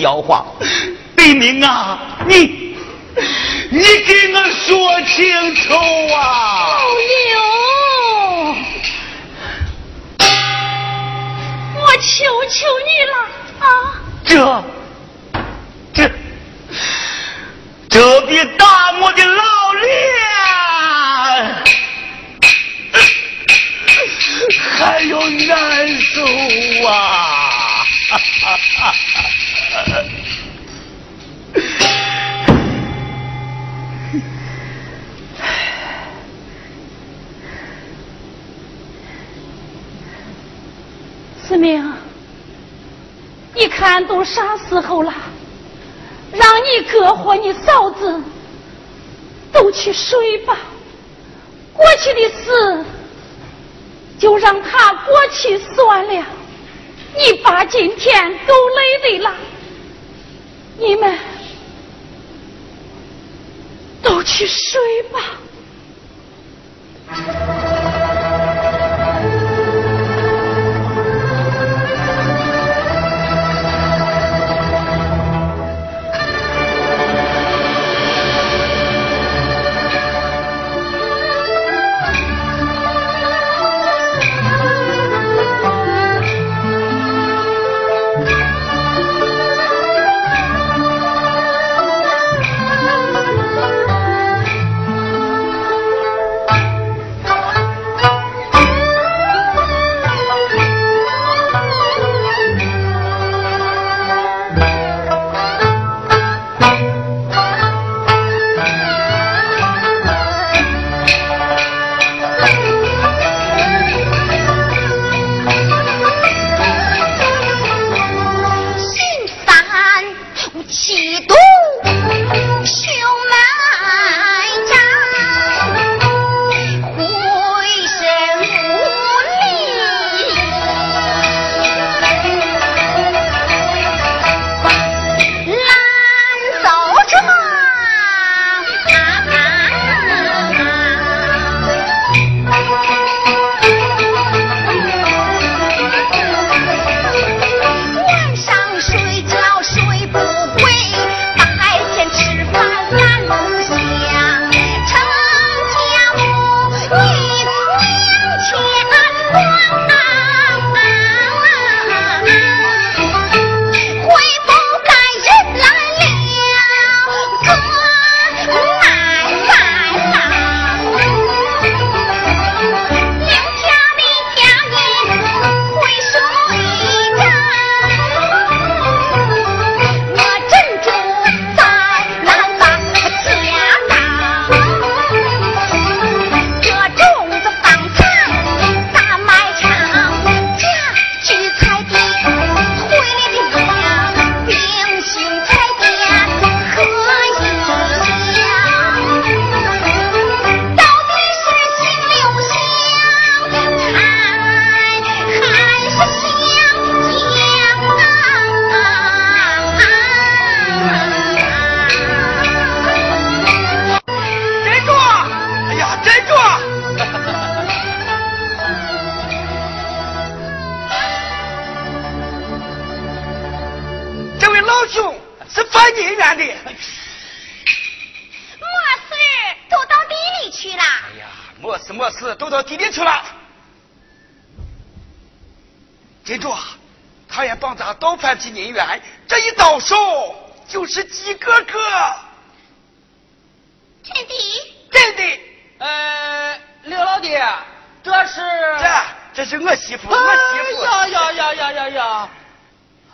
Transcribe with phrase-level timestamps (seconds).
[0.00, 0.44] 妖话。
[1.16, 2.74] 李明啊，你
[3.70, 5.74] 你给我说清楚
[6.14, 6.18] 啊！
[6.66, 7.40] 老刘，
[11.78, 12.58] 我求求
[12.88, 13.14] 你了
[13.60, 13.68] 啊！
[14.24, 14.32] 这
[15.92, 16.10] 这
[17.90, 19.84] 这比大漠的老脸
[24.78, 26.24] 还要难受
[26.88, 26.90] 啊！
[28.08, 29.16] 哈哈哈哈。
[43.90, 45.12] 俺都啥时候了
[46.32, 48.22] 让你哥和你嫂子
[49.52, 50.56] 都去睡吧。
[51.74, 52.84] 过去的事
[54.16, 56.24] 就让他过去算了。
[57.16, 59.34] 你爸今天够累的了
[60.78, 61.18] 你们
[64.00, 64.80] 都去睡
[65.12, 65.18] 吧。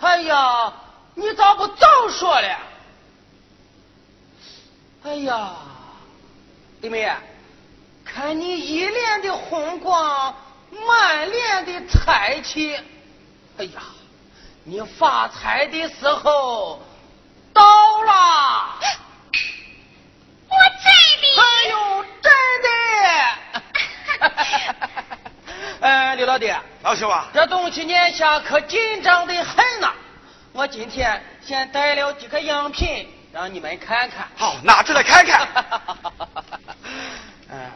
[0.00, 0.72] 哎呀，
[1.14, 2.58] 你咋不早说了？
[5.04, 5.56] 哎呀，
[6.80, 7.10] 弟妹，
[8.04, 10.34] 看你一脸的红光，
[10.86, 12.76] 满脸的财气，
[13.58, 13.82] 哎呀，
[14.64, 16.82] 你发财的时候
[17.52, 17.62] 到
[18.02, 18.78] 了。
[20.48, 21.26] 我真的。
[21.40, 22.32] 哎呦，真
[22.62, 22.68] 的。
[25.86, 29.94] 呃，刘老弟，老兄啊，这东西年下可紧张的很呐。
[30.52, 33.08] 我今天先带了几个样品。
[33.32, 35.46] 让你们看看，好，拿出来看看。
[37.50, 37.70] 嗯，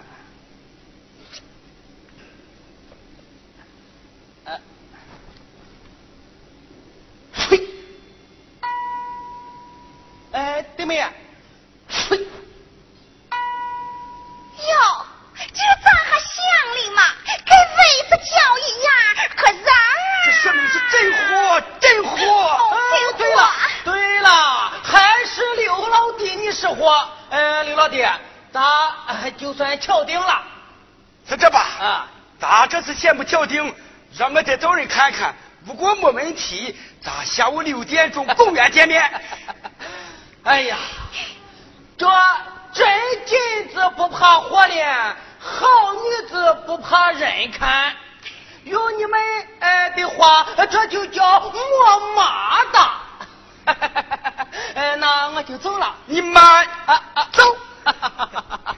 [7.33, 7.61] 嘿，
[10.33, 11.09] 哎，对面，
[11.89, 12.25] 嘿，哟，
[15.37, 16.35] 这咋还响
[16.75, 17.03] 哩嘛？
[17.45, 18.91] 跟蚊子叫一样，
[19.37, 19.69] 可热。
[20.25, 22.17] 这说明是真货，真货。
[22.17, 22.77] 哦，
[23.19, 23.51] 对了，
[23.85, 24.29] 对了。
[24.83, 25.87] 还是刘
[26.63, 27.09] 老弟，你识货。
[27.31, 28.05] 呃，刘老弟，
[28.53, 30.43] 咱就算敲定了。
[31.29, 31.61] 是这吧？
[31.81, 32.07] 啊，
[32.39, 33.75] 咱这次先不敲定，
[34.17, 35.35] 让我再找人看看。
[35.65, 39.03] 如果没问题，咱下午六点钟公园见面。
[40.45, 40.77] 哎呀，
[41.97, 42.07] 这
[42.73, 42.89] 真
[43.27, 44.89] 金子不怕火炼，
[45.39, 47.95] 好女子不怕人看。
[48.65, 49.21] 有你们
[49.61, 52.91] 呃的话，这就叫没马的。
[54.75, 55.97] 呃，那我就走了。
[56.07, 57.43] 你慢啊啊，走。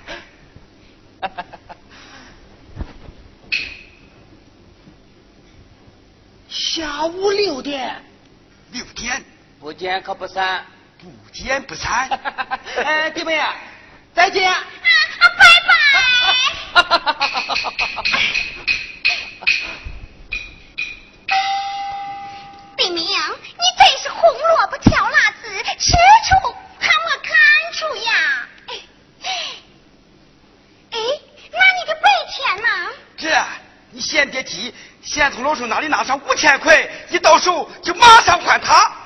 [6.49, 8.03] 下午六点，
[8.71, 9.23] 六点
[9.61, 10.65] 不见可不散，
[10.99, 12.09] 不见不散。
[12.77, 13.41] 哎， 弟妹，
[14.15, 14.51] 再见。
[14.51, 14.59] 啊
[15.19, 15.73] 啊，拜拜。
[22.77, 28.49] 李明，你真是红萝卜挑辣子，吃出还没看出呀？
[28.69, 28.75] 哎，
[30.93, 30.99] 哎，
[31.53, 32.69] 那你的白钱呢？
[33.17, 33.45] 这，
[33.91, 38.75] 你先别急，先从老叔那里拿上五千块，一到手就马上还他。
[38.75, 38.97] 啊，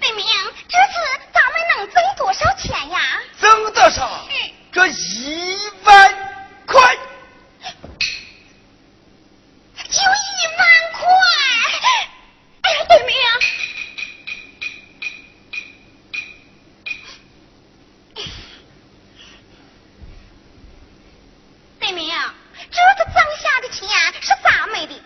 [0.00, 0.26] 李明，
[0.68, 0.94] 这次
[1.32, 3.00] 咱们能挣多少钱呀？
[3.40, 4.26] 挣得上？
[4.72, 6.14] 这一万
[6.66, 6.96] 块。
[9.76, 11.06] 就一万块。
[12.88, 13.16] 哎呀，对明，
[21.80, 22.14] 对明，
[22.70, 23.88] 这个挣下的钱
[24.20, 25.02] 是咋没的？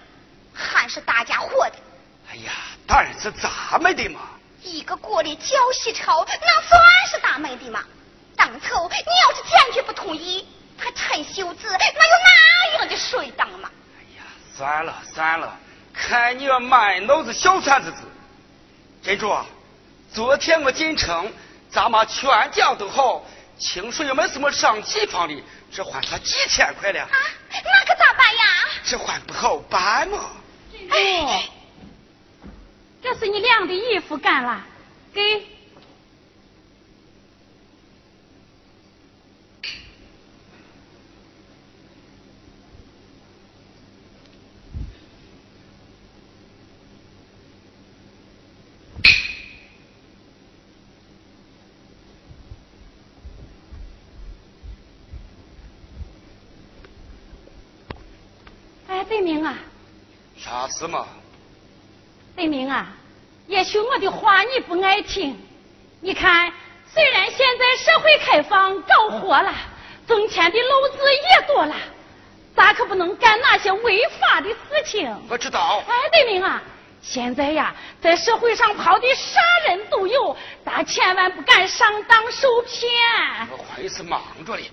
[0.52, 1.76] 还是大家伙的？
[2.30, 2.52] 哎呀，
[2.86, 4.20] 当然是咱们的嘛。
[4.62, 7.82] 一个锅里搅稀稠，那算是咱们的吗？
[8.36, 10.46] 当初你要是坚决不同意，
[10.78, 13.70] 他陈秀子那有那样的水当嘛？
[13.98, 15.58] 哎呀，算了算了。
[15.92, 17.98] 看你满脑子小三子子，
[19.02, 19.46] 珍珠啊，
[20.12, 21.32] 昨天我进城，
[21.70, 23.24] 咱妈全家都好，
[23.58, 27.00] 听说也没什么上几房的，这还他几千块了。
[27.02, 27.08] 啊，
[27.52, 28.44] 那可咋办呀？
[28.84, 30.30] 这还不好办吗？
[30.90, 31.48] 哎，
[33.00, 34.60] 这是你晾的衣服干了，
[35.14, 35.46] 给。
[59.10, 59.58] 对明啊，
[60.38, 61.04] 啥事嘛？
[62.36, 62.86] 对明啊，
[63.48, 65.36] 也许我的话你不爱听。
[66.00, 66.52] 你看，
[66.86, 69.52] 虽然现在社会开放搞活了，
[70.06, 71.74] 挣钱的路子也多了，
[72.54, 75.12] 咱可不能干那些违法的事情。
[75.28, 75.82] 我知道。
[75.88, 76.62] 哎，对明啊，
[77.02, 82.88] 现在呀，在社会上跑的啥人都有，咱千万不敢上当受骗。
[83.50, 84.70] 我还是忙着嘞。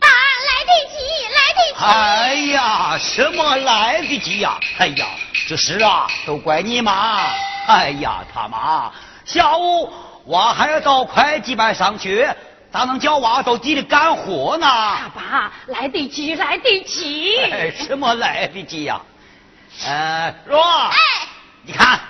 [0.00, 0.08] 啊，
[0.48, 0.96] 来得及，
[1.34, 1.84] 来得及！
[1.84, 4.58] 哎呀，什么来得及呀？
[4.78, 5.06] 哎呀，
[5.48, 7.28] 这事啊，都怪你妈！
[7.66, 8.92] 哎呀，他妈，
[9.24, 9.92] 下午
[10.24, 12.34] 我还要到会计班上学，
[12.72, 14.66] 咋能叫娃到地里干活呢？
[14.66, 17.36] 爸爸，来得及，来得及！
[17.50, 19.00] 哎，什么来得及呀？
[19.86, 20.96] 呃，若，哎，
[21.62, 22.00] 你看，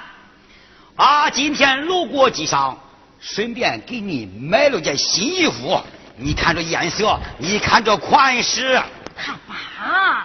[0.96, 2.78] 啊，今天路过机上
[3.20, 5.80] 顺便给你买了件新衣服。
[6.22, 8.80] 你看这颜色，你看这款式。
[9.16, 10.24] 他妈，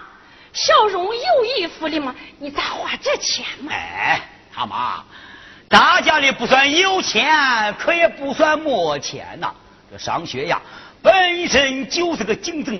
[0.51, 2.13] 小荣有衣服了吗？
[2.37, 3.71] 你咋花这钱嘛？
[3.71, 4.19] 哎，
[4.53, 5.03] 他妈，
[5.69, 9.53] 大家里不算有钱，可也不算没钱呐。
[9.89, 10.61] 这上学呀，
[11.01, 12.77] 本身就是个竞争。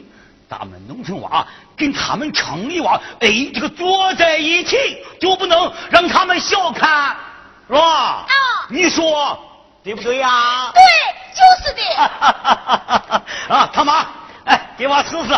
[0.47, 4.77] 咱们农村娃跟他们城里娃，哎，这个坐在一起，
[5.19, 7.15] 就不能让他们小看，
[7.67, 8.25] 是吧？
[8.27, 8.27] 啊，
[8.69, 9.39] 你说
[9.85, 10.71] 对不对呀？
[10.73, 10.81] 对，
[11.35, 11.81] 就是的。
[13.53, 14.07] 啊，他妈，
[14.45, 15.33] 哎，给我试试。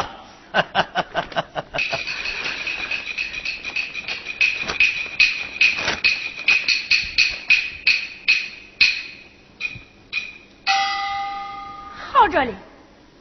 [12.14, 12.56] 好着哩，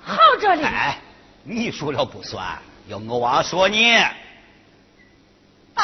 [0.05, 0.63] 好着哩。
[0.63, 0.97] 哎，
[1.43, 3.99] 你说了不算，要我娃说你。
[5.75, 5.83] 爸。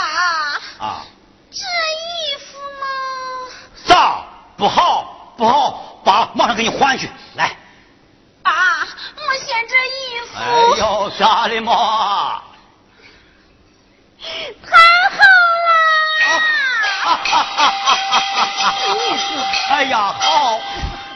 [0.78, 1.04] 啊。
[1.50, 2.86] 这衣服嘛。
[3.84, 4.24] 啥？
[4.56, 7.10] 不好，不好，爸马上给你换去。
[7.34, 7.50] 来。
[8.44, 10.38] 爸，我嫌这衣服。
[10.38, 12.40] 哎呦，咋的嘛？
[14.22, 14.76] 太
[15.10, 15.18] 好
[15.66, 16.40] 了！
[17.02, 18.70] 哈哈哈哈哈！
[19.70, 20.60] 哎呀，好，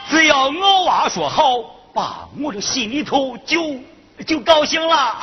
[0.09, 1.61] 只要我娃说好，
[1.93, 3.79] 爸，我这心里头就
[4.25, 5.17] 就高兴了。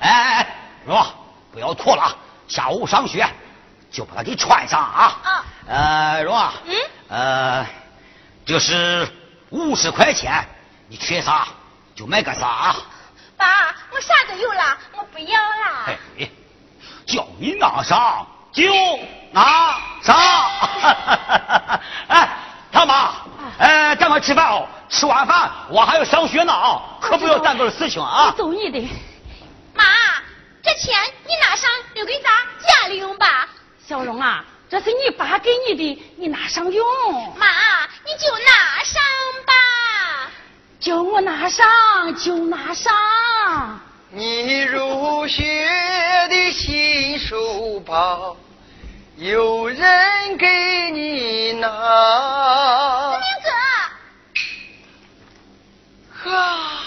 [0.00, 0.10] 哎
[0.42, 1.06] 哎，说
[1.52, 2.12] 不要脱了，
[2.48, 3.24] 下午上学
[3.92, 5.16] 就把它给穿上啊。
[5.22, 5.44] 啊。
[5.68, 6.52] 呃，若。
[6.66, 6.74] 嗯。
[7.08, 7.66] 呃，
[8.44, 9.08] 这是
[9.50, 10.44] 五十块钱，
[10.88, 11.46] 你缺啥
[11.94, 12.74] 就买个啥。
[13.36, 15.96] 爸，我啥都有了，我不要了。
[16.18, 16.30] 哎，
[17.06, 18.64] 叫你拿啥就
[19.30, 20.14] 拿啥。
[22.08, 22.28] 哎，
[22.72, 23.12] 他妈，
[23.58, 24.66] 哎，赶快吃饭哦！
[24.88, 28.34] 吃完饭我还要上学呢啊，可不要耽搁事情啊。
[28.36, 28.80] 走你的。
[29.74, 29.84] 妈，
[30.62, 32.30] 这钱你拿上留给咱
[32.66, 33.48] 家里用吧。
[33.86, 36.82] 小荣啊，这是你爸给你的，你拿上用。
[37.36, 37.46] 妈，
[38.06, 39.02] 你就拿上
[39.44, 39.52] 吧。
[40.80, 41.68] 叫我拿上
[42.16, 42.90] 就拿上。
[44.08, 45.44] 你入学
[46.30, 48.34] 的新书包，
[49.16, 51.68] 有人给你拿。
[53.18, 53.50] 明哥。
[56.30, 56.80] 哈，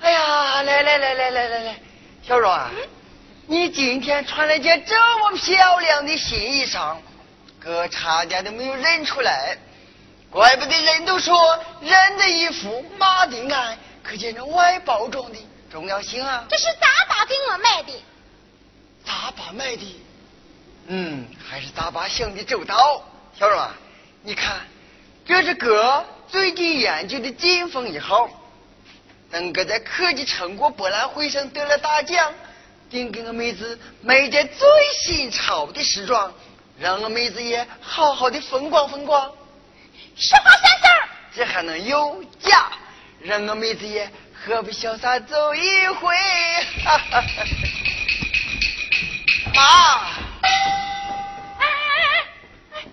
[0.00, 1.76] 哎呀，来来来来来来来，
[2.24, 2.68] 小荣啊，
[3.52, 6.96] 你今天穿了件这么漂亮的新衣裳，
[7.60, 9.58] 哥差点都没有认出来。
[10.30, 15.36] 怪不得人都说人的衣服马的鞍，可见这外包装的
[15.70, 16.46] 重要性啊！
[16.48, 17.92] 这是大爸给我买的。
[19.04, 20.00] 大爸买的，
[20.86, 23.02] 嗯，还是大爸想的周到。
[23.38, 23.74] 小荣啊，
[24.22, 24.60] 你看，
[25.26, 28.30] 这是哥最近研究的金风一号。
[29.30, 32.32] 等哥在科技成果博览会上得了大奖，
[32.92, 36.30] 定给我妹子买件最新潮的时装，
[36.78, 39.32] 让我妹子也好好的风光风光。
[40.14, 42.70] 十八三四儿，这还能有假？
[43.22, 46.14] 让我妹子也何不潇洒走一回？
[49.54, 49.62] 妈！
[50.42, 50.50] 哎
[51.58, 51.66] 哎
[52.74, 52.84] 哎！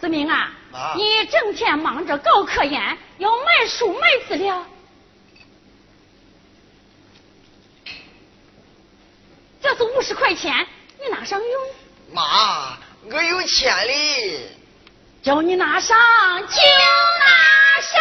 [0.00, 0.52] 思明啊，
[0.96, 4.64] 你整天忙着搞科研，要买书买资料，
[9.80, 10.54] 这是五十块钱，
[11.00, 11.50] 你拿上用。
[12.12, 12.76] 妈，
[13.10, 14.54] 我有钱哩。
[15.22, 15.96] 叫你拿上
[16.40, 17.98] 就拿上，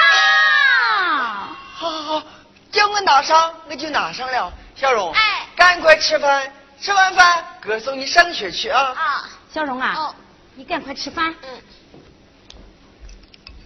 [1.73, 2.23] 好好好，
[2.69, 4.51] 叫我拿上我就拿上了。
[4.75, 8.93] 小荣，哎，赶快吃饭，吃完饭哥送你上学去啊。
[8.97, 10.13] 啊，小荣啊，哦，
[10.55, 11.33] 你赶快吃饭。
[11.43, 11.61] 嗯。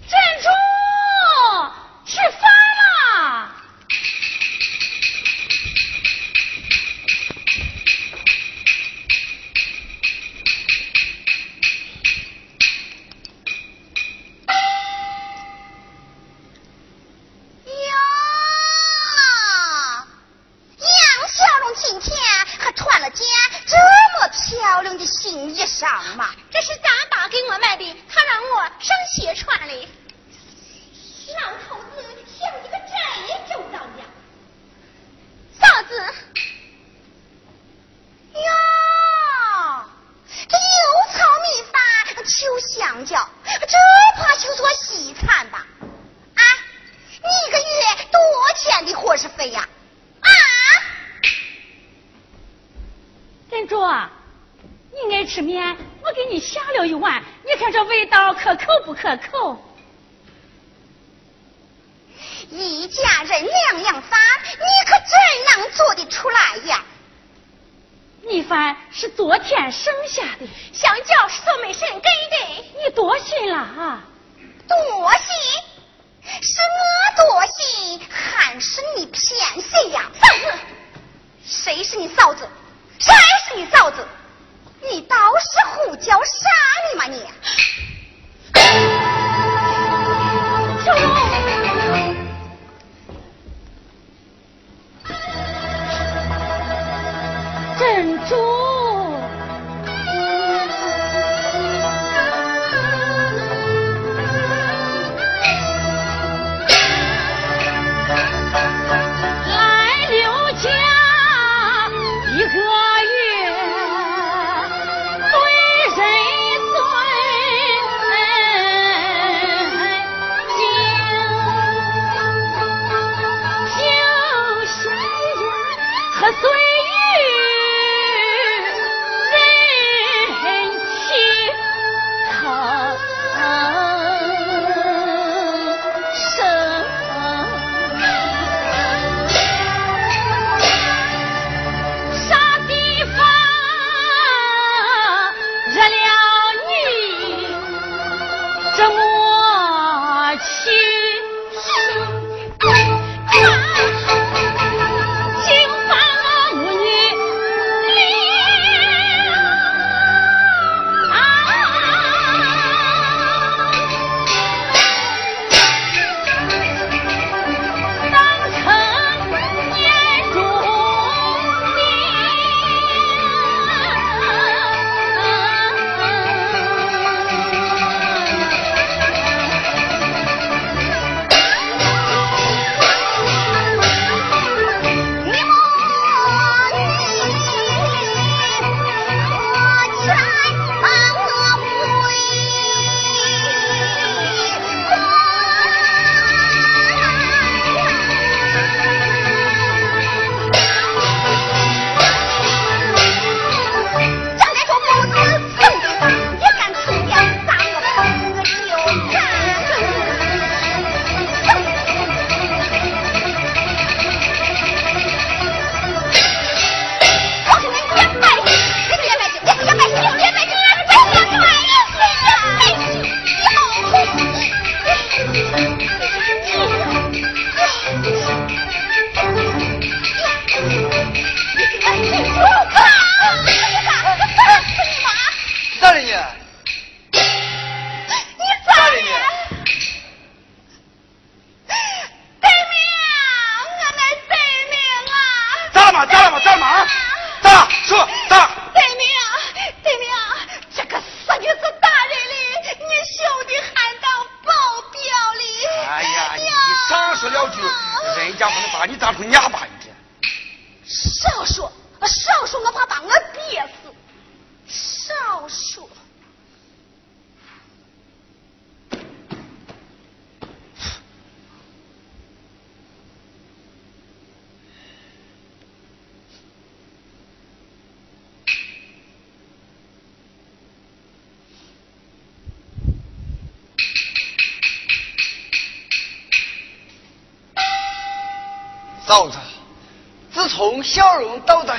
[0.08, 0.50] 珍珠，
[2.06, 2.53] 吃饭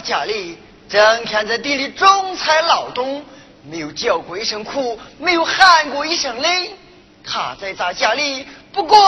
[0.05, 3.25] 家里，整天在地里种菜劳动，
[3.65, 6.77] 没有叫过一声苦，没有喊过一声累。
[7.27, 8.99] 他在咱家里不过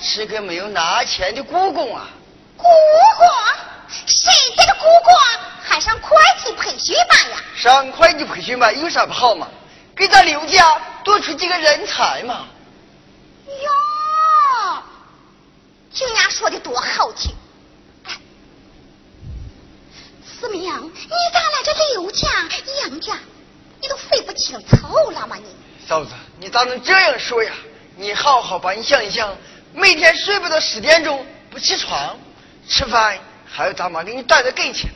[0.00, 2.06] 是个没有拿钱的雇工啊。
[2.56, 3.26] 雇工？
[4.06, 5.12] 谁家的雇工
[5.60, 7.36] 还上会计培训班呀？
[7.56, 9.48] 上会计培训班有啥不好嘛？
[9.96, 12.46] 给咱刘家多出几个人才嘛。
[13.46, 14.82] 哟，
[15.92, 17.34] 这伢说的多好听。
[20.76, 20.90] 你
[21.32, 22.28] 咋来这刘家、
[22.82, 23.18] 杨家？
[23.80, 25.36] 你都分不清楚了吗？
[25.36, 25.44] 你
[25.86, 27.52] 嫂子，你咋能这样说呀？
[27.96, 29.36] 你好好把你想一想，
[29.72, 32.18] 每天睡不到十点钟不起床，
[32.68, 34.90] 吃饭还有大妈给你端到跟前。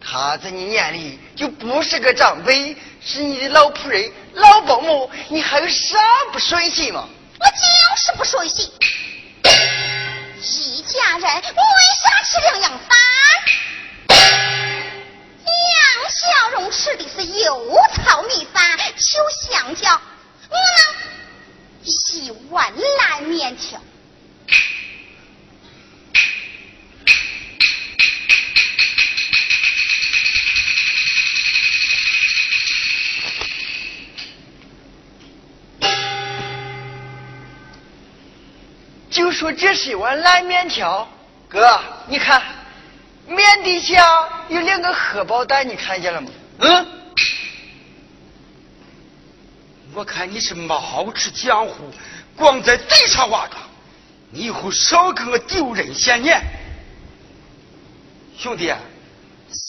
[0.00, 5.98] 他在你眼里就不是个长辈，是你的老仆人、老保姆，你还有啥
[6.32, 7.08] 不顺心吗？
[7.40, 8.70] 我就是不顺心。
[10.44, 11.42] 一家人为
[12.02, 12.98] 啥吃两样饭？
[16.04, 19.90] 杨小荣吃的是油炒米饭、秋香蕉，
[20.50, 20.60] 我呢
[21.82, 23.80] 一碗烂面条。
[39.10, 41.08] 就说这是一碗烂面条，
[41.48, 42.42] 哥，你看，
[43.26, 46.30] 面底下有两个荷包蛋，你看见了吗？
[46.58, 46.86] 嗯，
[49.94, 51.90] 我看你是冒吃江湖，
[52.36, 53.60] 光在嘴上挖庄，
[54.30, 56.40] 你以后少给我丢人现眼。
[58.36, 58.72] 兄弟，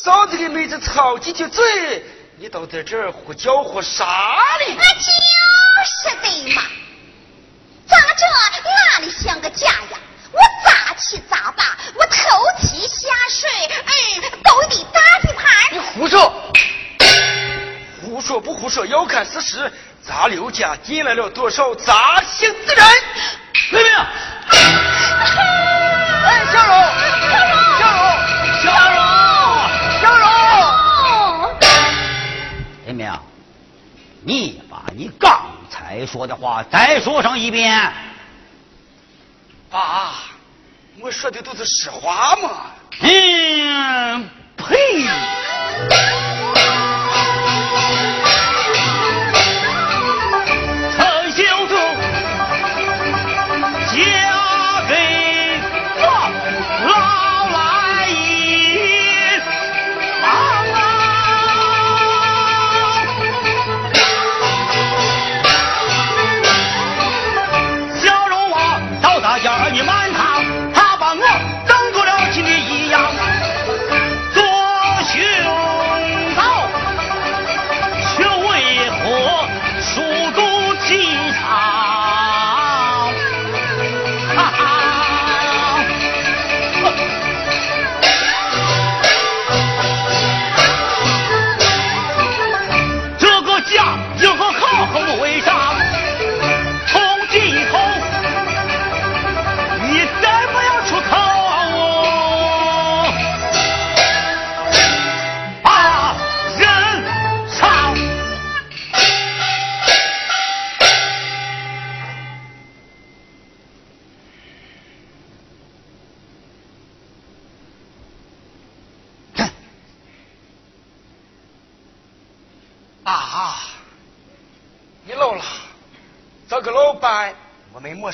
[0.03, 2.03] 嫂子的妹子操几句嘴，
[2.37, 4.05] 你倒在这儿胡搅和啥
[4.59, 4.75] 哩？
[4.75, 5.01] 那就
[5.85, 6.61] 是的嘛，
[7.87, 8.25] 咋这
[8.91, 9.99] 哪里像个家呀？
[10.31, 12.15] 我咋气砸吧，我偷
[12.59, 13.49] 气下水，
[13.85, 13.91] 嗯，
[14.43, 15.45] 都得打地盘。
[15.71, 16.31] 你胡说！
[18.01, 19.71] 胡说不胡说要看事实。
[20.01, 22.85] 咱刘家进来了多少杂姓之人？
[23.71, 23.91] 雷鸣，
[26.23, 26.73] 哎，小荣，
[27.21, 28.03] 小荣，
[28.61, 28.97] 小荣，
[29.99, 31.57] 小荣，哦，
[32.85, 33.11] 雷鸣，
[34.23, 37.91] 你把你刚才说的话再说上一遍。
[39.71, 40.13] 爸，
[41.05, 42.71] 我说的都是实话嘛。
[42.99, 44.27] 嗯，
[44.57, 44.65] 呸！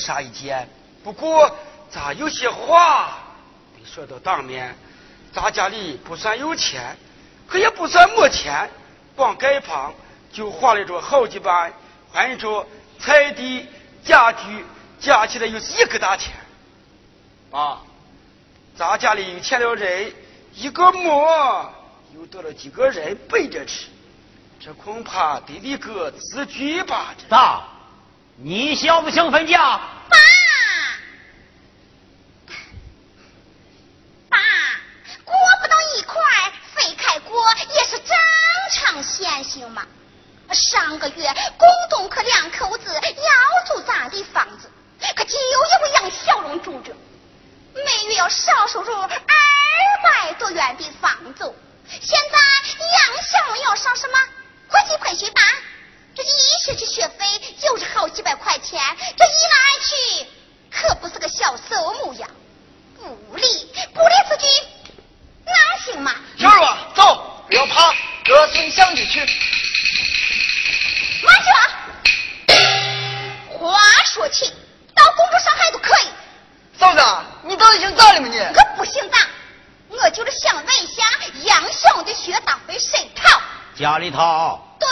[0.02, 0.68] 啥意见，
[1.04, 1.56] 不过
[1.90, 3.20] 咱有些话
[3.76, 4.76] 得说到当面。
[5.32, 6.98] 咱家里不算有钱，
[7.48, 8.70] 可也不算没钱，
[9.16, 9.94] 光盖房
[10.34, 11.72] 就花了着好几万，
[12.12, 12.68] 换着
[13.00, 13.66] 彩地、
[14.04, 14.66] 家具，
[15.00, 16.34] 加起来又是一个大钱。
[17.52, 17.82] 啊，
[18.76, 20.14] 咱家里有钱了人
[20.54, 21.72] 一个馍，
[22.14, 23.88] 又多了几个人背着吃。
[24.60, 27.16] 这恐怕得立个字据吧？
[27.18, 27.64] 这咋？
[28.38, 29.60] 你想不想分家？
[30.10, 30.18] 爸，
[34.30, 34.38] 爸，
[35.24, 36.20] 锅不到一块，
[36.74, 38.16] 非开锅也是正
[38.74, 39.86] 常现象嘛。
[40.52, 44.70] 上个月公东可两口子要住咱的房子，
[45.16, 46.94] 可就因为杨小荣住着，
[47.74, 49.10] 每月要少收入二
[50.04, 51.56] 百多元的房租。
[51.88, 52.38] 现在
[52.80, 54.18] 杨小荣要上什么
[54.68, 55.46] 国际培训班？
[56.16, 56.28] 这一
[56.66, 57.26] 学期学费
[57.60, 58.80] 就是好几百块钱，
[59.18, 60.28] 这一来二去
[60.70, 62.28] 可不是个小数目呀！
[62.98, 63.44] 不理
[63.94, 64.46] 不理此举，
[65.46, 65.54] 哪
[65.86, 66.14] 行嘛？
[66.38, 67.94] 小荣啊，走，不要怕，
[68.26, 69.20] 哥送你相机去。
[71.24, 71.62] 慢去啊！
[73.58, 74.54] 话说起，
[74.94, 76.08] 到公主上海都可以，
[76.78, 77.02] 嫂子，
[77.44, 78.38] 你到底姓咋的嘛你？
[78.38, 79.18] 我不行的。
[79.90, 81.04] 我就是想问一下，
[81.44, 83.42] 杨小的学当被谁掏？
[83.76, 84.88] 家里头对，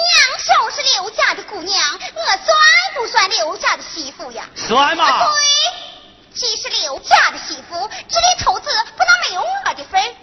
[0.00, 1.78] 杨小是刘家的姑娘，
[2.14, 2.46] 我算
[2.94, 4.44] 不算刘家的媳妇呀？
[4.54, 5.04] 算嘛？
[5.04, 10.14] 啊，对，既是刘家的媳妇，这里头子不能没有我的份儿。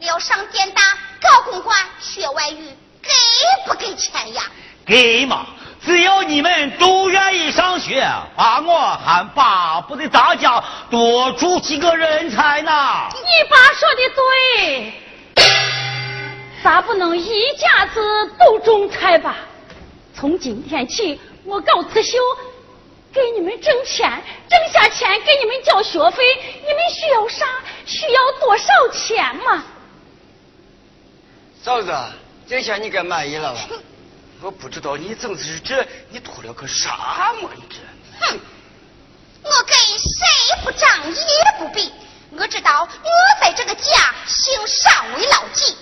[0.00, 0.82] 要上电大、
[1.20, 3.10] 高公馆、学外语，给
[3.66, 4.42] 不给钱呀？
[4.84, 5.46] 给嘛？
[5.84, 12.70] 只要你们都愿意上学，把我还巴不得大家多出几个人才呢。
[13.12, 15.01] 你爸说的对，
[16.62, 18.00] 咋不能一家子
[18.38, 19.36] 都中才吧？
[20.14, 22.18] 从今天起，我搞刺绣，
[23.12, 26.22] 给你们挣钱，挣下钱给你们交学费，
[26.60, 27.46] 你们需要啥？
[27.84, 29.64] 需要多少钱嘛？
[31.62, 31.92] 嫂子，
[32.46, 33.60] 这下你该满意了吧？
[34.40, 37.48] 我不知道你怎是这，你图了个啥嘛？
[37.56, 37.78] 你这，
[38.20, 38.38] 哼！
[39.42, 41.16] 我跟谁不仗义
[41.58, 41.92] 不比，
[42.38, 43.10] 我知道我
[43.40, 45.76] 在这个家行上为老几，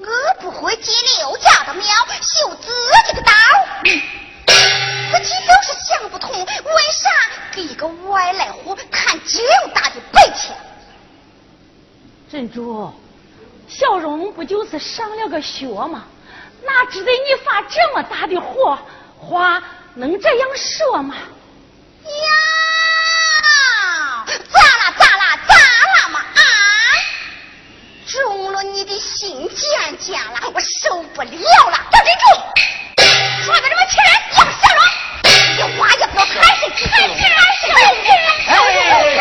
[0.00, 0.06] 我
[0.40, 1.84] 不会接刘家的庙，
[2.22, 2.70] 修自
[3.06, 3.32] 己的道。
[3.84, 6.46] 自己就是想不通，为
[6.92, 7.10] 啥
[7.52, 10.56] 给一个外来户摊这么大的本钱？
[12.30, 12.92] 珍珠，
[13.66, 16.04] 小荣不就是上了个学吗？
[16.62, 18.78] 哪值得你发这么大的火？
[19.18, 19.62] 话
[19.94, 21.14] 能这样说吗？
[22.04, 22.28] 呀！
[28.58, 31.78] 了你的心渐渐了，我受不了了！
[31.92, 32.24] 张珍珠，
[33.44, 34.82] 说的这么气人，杨小荣，
[35.56, 39.16] 你话要不要还是还是还是还是？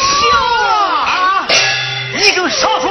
[0.00, 1.46] 行啊！
[2.14, 2.89] 你跟少说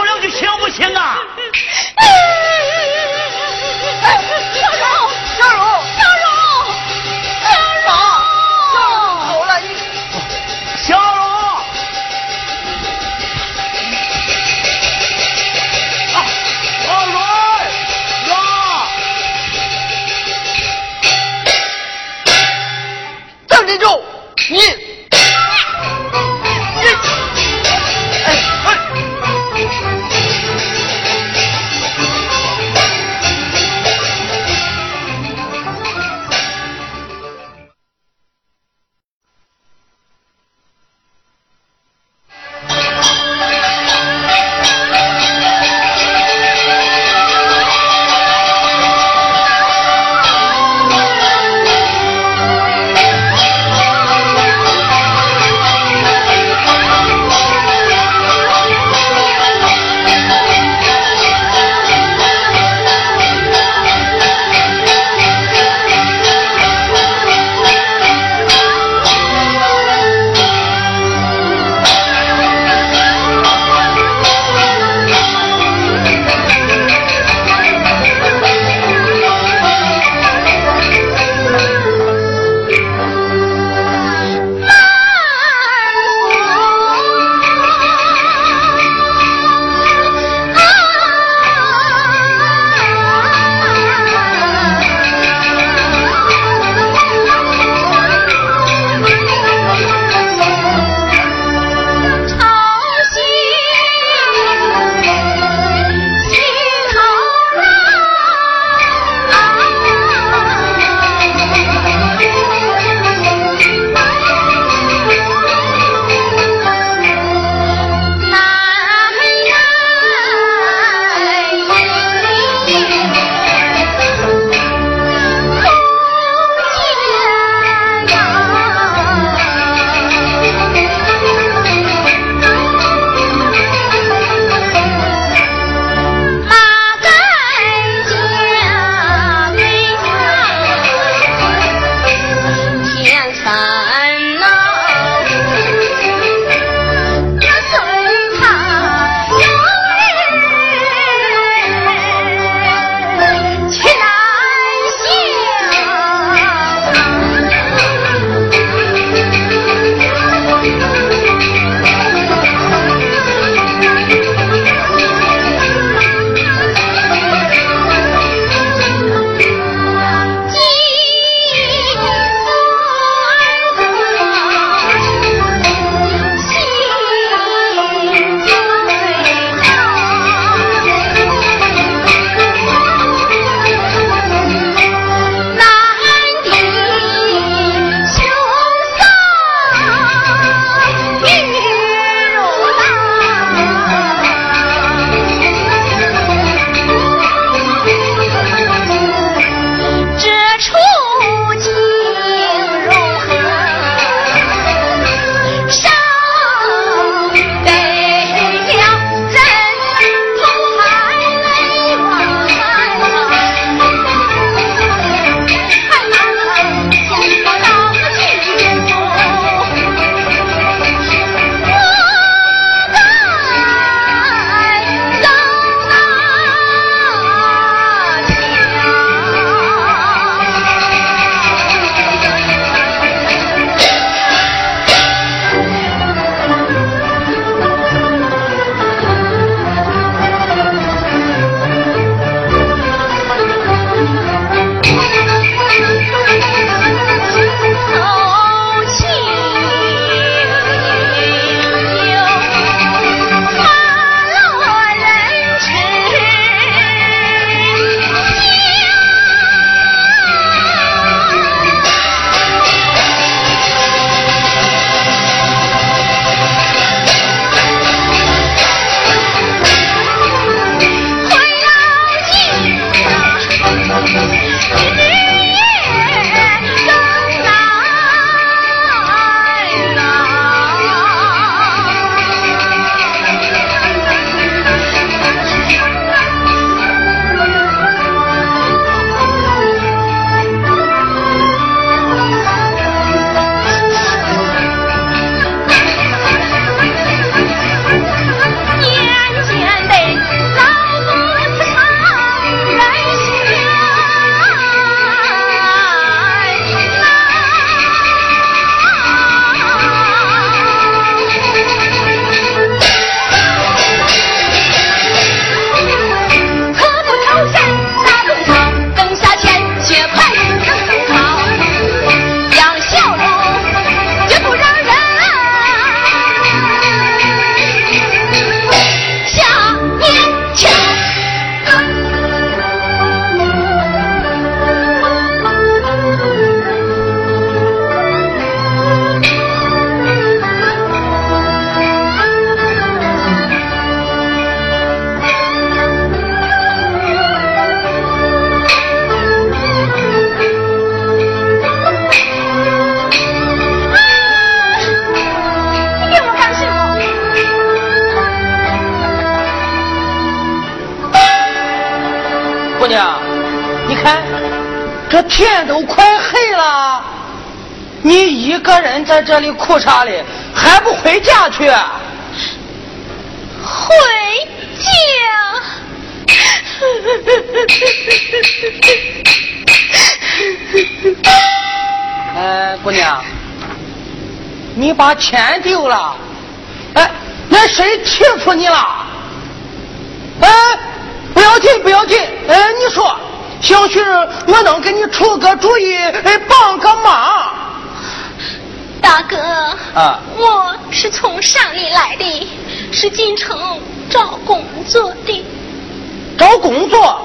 [406.69, 407.19] 工作？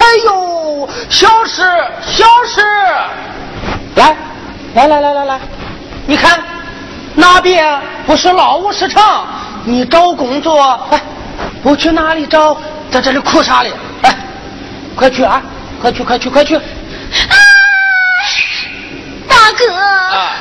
[0.00, 1.62] 哎呦，小事
[2.02, 2.60] 小事。
[3.94, 4.14] 来，
[4.74, 5.40] 来来来来来，
[6.06, 6.38] 你看
[7.14, 9.26] 那边不是劳务市场？
[9.64, 11.00] 你找工作，哎，
[11.62, 12.54] 不去哪里找？
[12.90, 13.72] 在这里哭啥嘞？
[14.02, 14.14] 哎，
[14.94, 15.42] 快去啊！
[15.80, 16.54] 快去快去快去！
[16.56, 16.62] 啊，
[19.26, 20.36] 大哥，啊，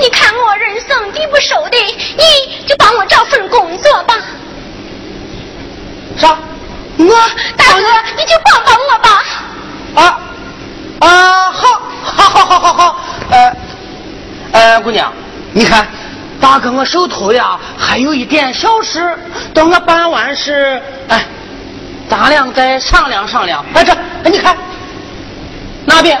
[0.00, 1.76] 你看我人生地不熟的，
[2.16, 4.14] 你就帮我找份工作吧。
[6.16, 6.38] 啥？
[7.06, 7.14] 我
[7.56, 7.82] 大哥，
[8.16, 9.08] 你就帮帮我吧。
[9.94, 10.18] 啊
[10.98, 12.96] 啊，好，好，好，好，好，好，
[13.30, 13.56] 呃，
[14.52, 15.12] 呃，姑娘，
[15.52, 15.86] 你看，
[16.40, 19.16] 大哥我手头呀还有一点小事，
[19.52, 21.24] 等我办完事，哎，
[22.08, 23.64] 咱俩再商量商量。
[23.74, 24.56] 哎，这，哎，你看，
[25.84, 26.20] 那边，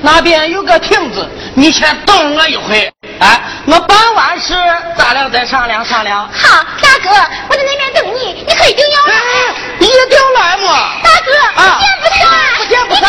[0.00, 4.54] 那边有个亭子，你先等我一会，哎，我办完事，
[4.96, 6.28] 咱俩再商量商量。
[6.32, 7.10] 好，大哥，
[7.48, 9.14] 我在那边等你，你可一定要来。
[9.14, 10.90] 哎，一定来嘛！
[11.02, 13.04] 大哥，啊，不见不散，不见不散，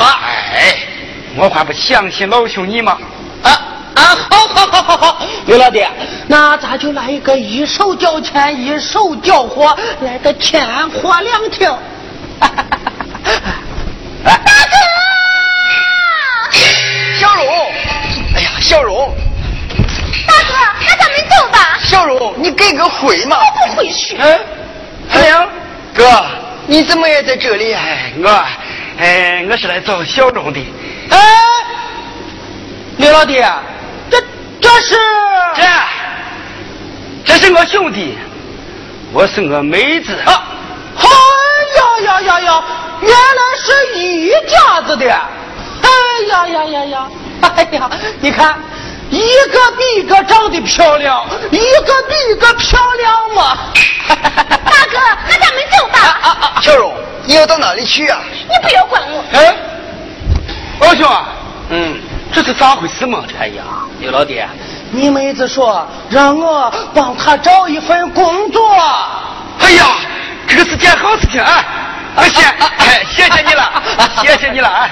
[0.00, 0.06] 何？
[0.54, 0.76] 哎，
[1.36, 2.98] 我还不相信老兄你吗？
[3.42, 3.50] 啊
[3.94, 5.84] 啊，好好好好好，刘老弟，
[6.26, 11.78] 那咱就来一个一手交钱一手交货，来个天火两条。
[12.40, 12.48] 大
[14.38, 14.46] 哥，
[17.18, 17.46] 小荣，
[18.34, 19.14] 哎呀，小荣，
[20.26, 21.78] 大哥，那咱们走吧。
[21.82, 23.36] 小荣，你给个回嘛！
[23.38, 24.16] 我不回去。
[24.18, 24.40] 嗯，
[25.12, 25.46] 哎呀，
[25.94, 26.26] 哥，
[26.66, 27.82] 你怎么也在这里啊？
[27.84, 28.46] 哎，我，
[29.00, 30.60] 哎，我是来找小钟的。
[31.08, 31.18] 哎，
[32.98, 33.42] 刘老弟，
[34.10, 34.22] 这
[34.60, 34.94] 这是
[35.56, 35.62] 这，
[37.24, 38.18] 这是我兄弟，
[39.10, 40.14] 我是我妹子。
[40.26, 40.44] 啊，
[40.98, 41.06] 哎
[41.78, 42.64] 呀呀呀呀，
[43.00, 45.06] 原来是一家子的。
[45.10, 45.88] 哎
[46.28, 47.08] 呀呀呀呀，
[47.56, 47.90] 哎呀，
[48.20, 48.58] 你看，
[49.08, 49.18] 一
[49.50, 53.58] 个比一个长得漂亮，一个比一个漂亮嘛。
[54.06, 55.98] 大哥，那咱们走吧。
[56.20, 56.94] 啊啊啊小荣，
[57.24, 58.20] 你要到哪里去啊？
[58.48, 59.24] 你不要管我。
[59.32, 59.54] 哎，
[60.80, 61.28] 老兄啊，
[61.70, 62.00] 嗯，
[62.32, 63.24] 这是咋回事嘛？
[63.38, 63.62] 哎呀，
[64.00, 64.42] 刘老弟，
[64.90, 68.68] 你妹子说让我帮她找一份工作。
[69.60, 69.84] 哎呀，
[70.48, 71.64] 这个是件好事情啊！
[72.16, 73.82] 啊，谢，哎，谢谢你了，
[74.22, 74.90] 谢谢你了，哎。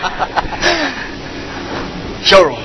[2.22, 2.57] 小荣，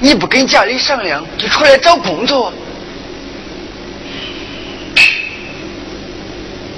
[0.00, 2.52] 你不跟家里商量就出来找工作？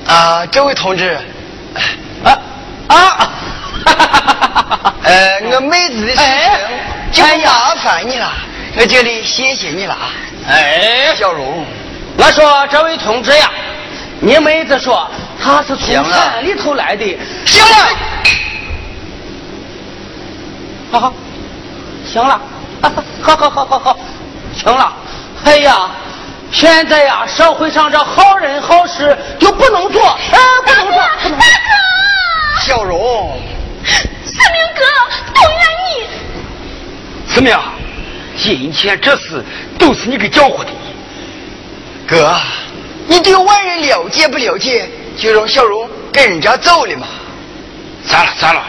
[0.07, 1.19] 啊，这位同志，
[2.91, 4.95] 啊啊！
[5.05, 6.61] 呃，我妹子的事哎
[7.13, 8.33] 情就麻烦你了，
[8.77, 10.11] 我这里谢谢你了啊。
[10.49, 11.65] 哎，小荣，
[12.17, 13.51] 我说这位同志呀，
[14.21, 15.09] 你妹子说
[15.43, 17.19] 她是从山里头来的。
[17.47, 17.77] 行了，
[20.93, 21.15] 好好，
[22.05, 22.41] 行了，
[23.23, 23.99] 好好好好好，
[24.55, 24.93] 行了。
[25.45, 25.89] 哎呀，
[26.53, 30.97] 现在呀，社会上这好人好事就不能做，哎，不能做。
[30.97, 31.37] 大哥，
[32.61, 33.41] 小荣，
[33.85, 34.85] 四明哥，
[35.35, 37.33] 都怨你。
[37.33, 37.59] 四明，
[38.37, 39.43] 今天这事
[39.79, 40.71] 都是你给搅和的。
[42.07, 42.39] 哥，
[43.09, 44.89] 你对外人了解不了解？
[45.17, 47.07] 就让小荣跟人家走了嘛。
[48.07, 48.63] 算了算了，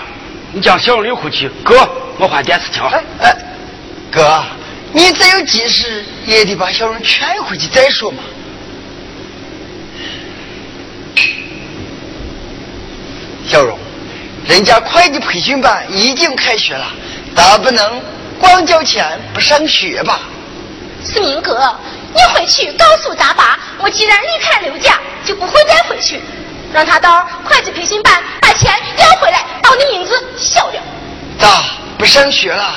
[0.53, 1.49] 你将小荣留回去。
[1.63, 1.87] 哥，
[2.17, 2.81] 我换电视听。
[2.83, 3.37] 哎哎，
[4.09, 4.43] 哥。
[4.93, 8.23] 你再有急事，也得把小荣劝回去再说嘛。
[13.47, 13.77] 小荣，
[14.47, 16.87] 人家会计培训班已经开学了，
[17.35, 18.01] 咱不能
[18.39, 20.19] 光交钱不上学吧？
[21.03, 21.75] 思明哥，
[22.13, 26.21] 你回去告诉大爸，我既然离开刘家，就不会再回去，
[26.73, 30.81] 让他到会计培训班把钱要回来，把我的名字消掉。
[31.39, 31.63] 咋
[31.97, 32.75] 不上学了？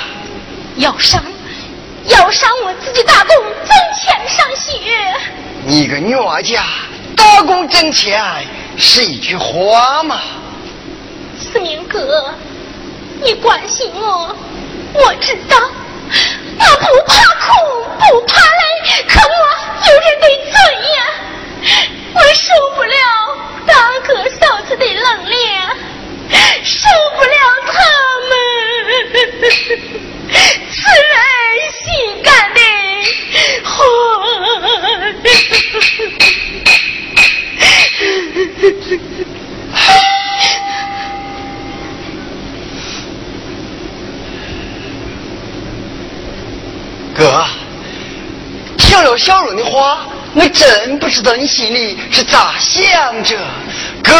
[0.77, 1.23] 要上。
[2.07, 4.79] 要上我自己打工挣钱上学。
[5.65, 6.63] 你个女娃家
[7.17, 8.23] 打工挣钱
[8.77, 10.21] 是一句话吗？
[11.55, 12.35] 思明哥，
[13.21, 14.35] 你关心我，
[14.93, 15.57] 我知道。
[15.57, 17.47] 我不怕苦，
[17.97, 19.33] 不怕累，可我
[19.87, 20.53] 有人得嘴
[20.91, 20.99] 呀。
[22.13, 22.99] 我受不了
[23.65, 23.73] 大
[24.05, 25.39] 哥嫂子的冷脸，
[26.65, 27.37] 受不了
[27.67, 27.73] 他
[28.27, 28.31] 们。
[30.73, 30.75] 此
[31.07, 31.15] 人
[31.71, 31.85] 心
[32.21, 32.59] 肝的
[33.63, 33.73] 活，
[47.15, 47.45] 哥，
[48.77, 53.37] 听了小荣的话，我真不知道你心里是咋想着，
[54.03, 54.11] 哥。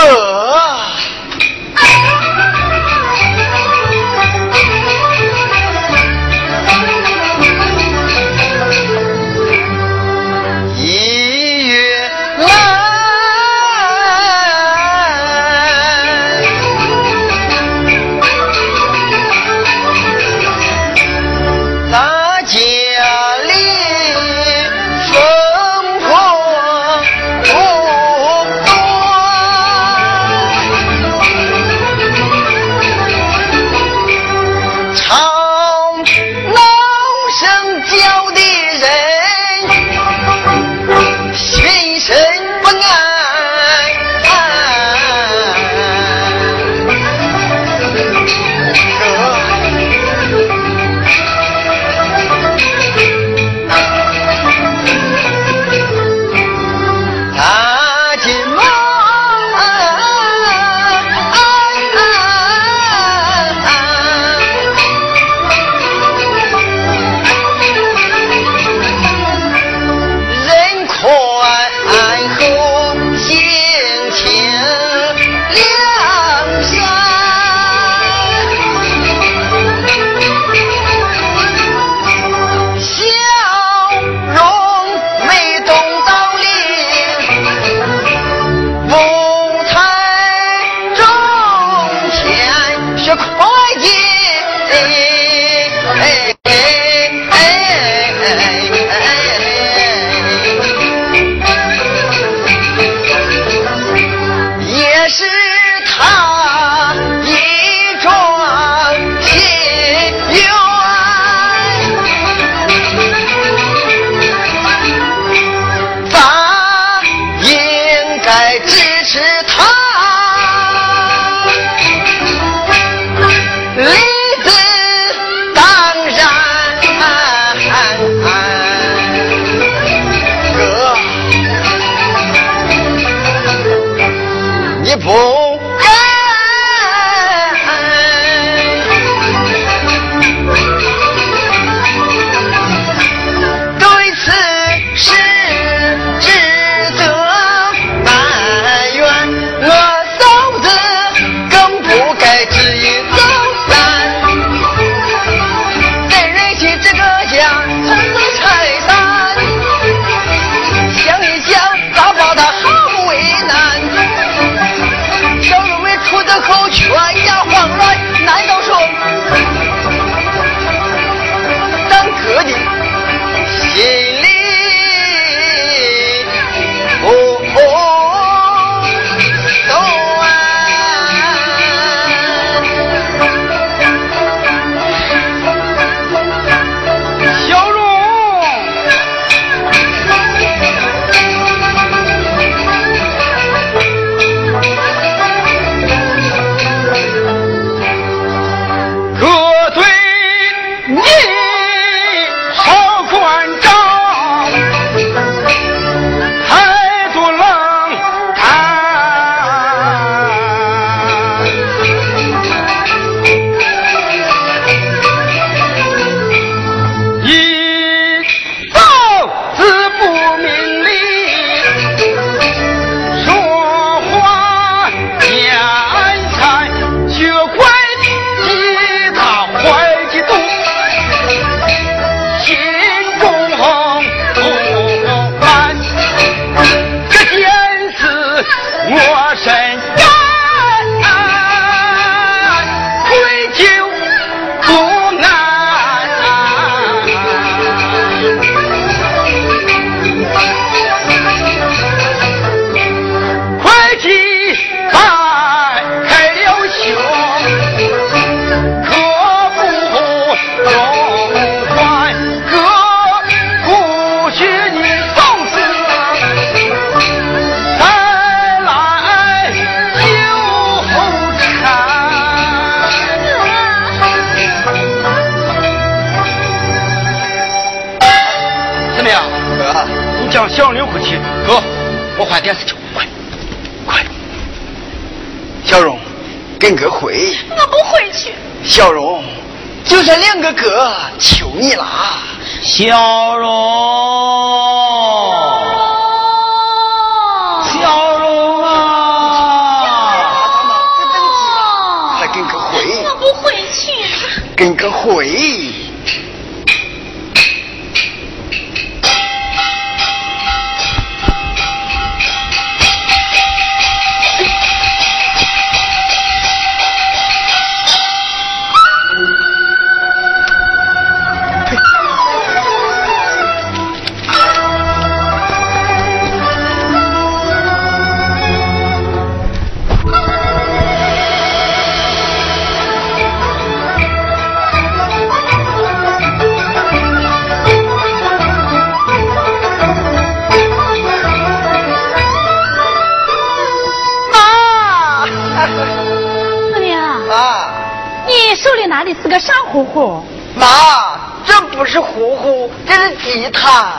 [349.75, 350.23] 是个啥糊糊？
[350.55, 353.93] 妈，这不是呼呼，这是吉他。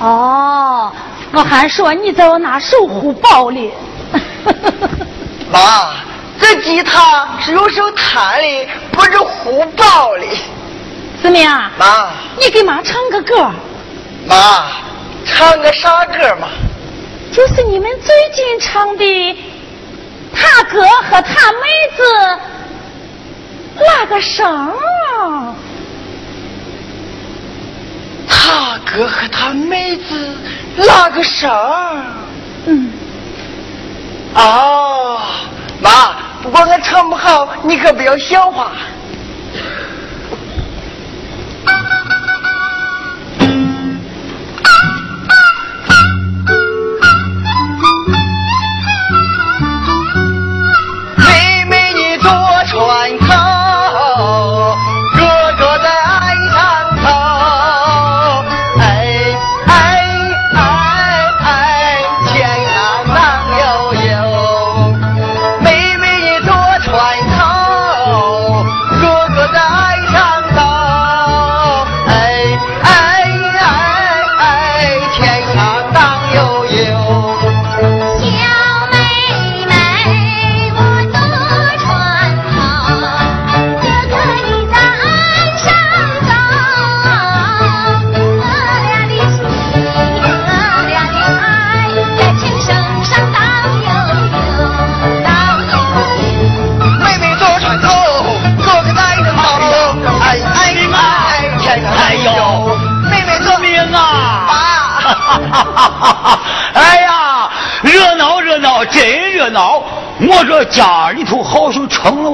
[0.00, 0.90] 哦，
[1.32, 3.70] 我还说你在我拿手呼包哩。
[5.52, 5.90] 妈，
[6.40, 10.24] 这吉他是用手弹的，不是胡包的。
[11.20, 11.46] 四明，
[11.78, 13.50] 妈，你给妈唱个歌，
[14.26, 14.64] 妈，
[15.26, 16.48] 唱个啥歌嘛？
[17.32, 19.36] 就是你们最近唱的，
[20.34, 21.58] 他哥和他妹
[21.96, 22.02] 子
[23.84, 25.54] 拉个绳儿。
[28.30, 30.36] 他哥和他妹子
[30.76, 32.02] 拉个绳儿。
[32.66, 32.90] 嗯，
[34.34, 35.20] 哦，
[35.80, 38.72] 妈，不过我唱不好，你可不要笑话。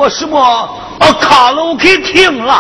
[0.09, 0.39] 什么
[1.01, 2.55] 啊卡拉 OK 厅了。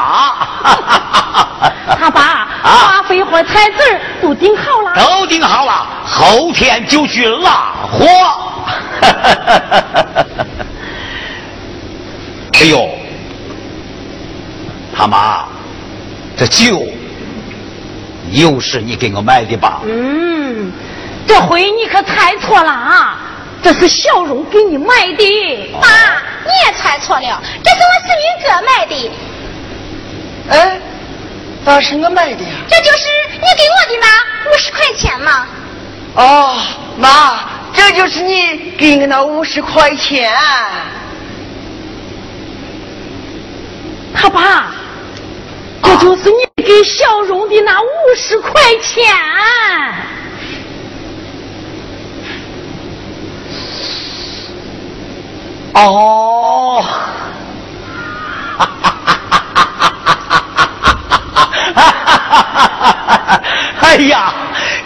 [1.98, 2.20] 他把
[2.64, 4.94] 啊花飞花菜籽儿都订好了。
[4.96, 8.06] 都定好了，后天就去拉货。
[12.60, 12.88] 哎呦，
[14.96, 15.44] 他妈，
[16.36, 16.82] 这酒
[18.30, 19.80] 又是你给我买的吧？
[19.84, 20.72] 嗯，
[21.26, 23.18] 这回你可猜错了啊！
[23.62, 25.72] 这是小荣给你买的。
[25.80, 25.88] 爸，
[27.04, 29.10] 错了，这是我四明哥买的，
[30.48, 30.80] 哎，
[31.64, 32.48] 咋是我买的呀？
[32.68, 35.46] 这就是你给我的那五十块钱嘛。
[36.14, 36.56] 哦，
[36.96, 37.40] 妈，
[37.74, 40.32] 这就是你给我那五十块钱。
[44.14, 44.72] 他爸，
[45.82, 47.86] 这就是你给小荣的那五
[48.16, 49.04] 十块钱。
[55.74, 56.84] 哦，
[58.56, 58.66] 哈
[61.76, 63.40] 哈哈
[63.80, 64.32] 哎呀，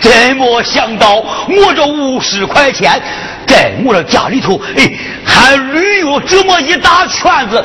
[0.01, 3.01] 真没想到，我这五十块钱
[3.47, 4.91] 在我这家里头，哎，
[5.24, 7.64] 还旅游这么一大圈子。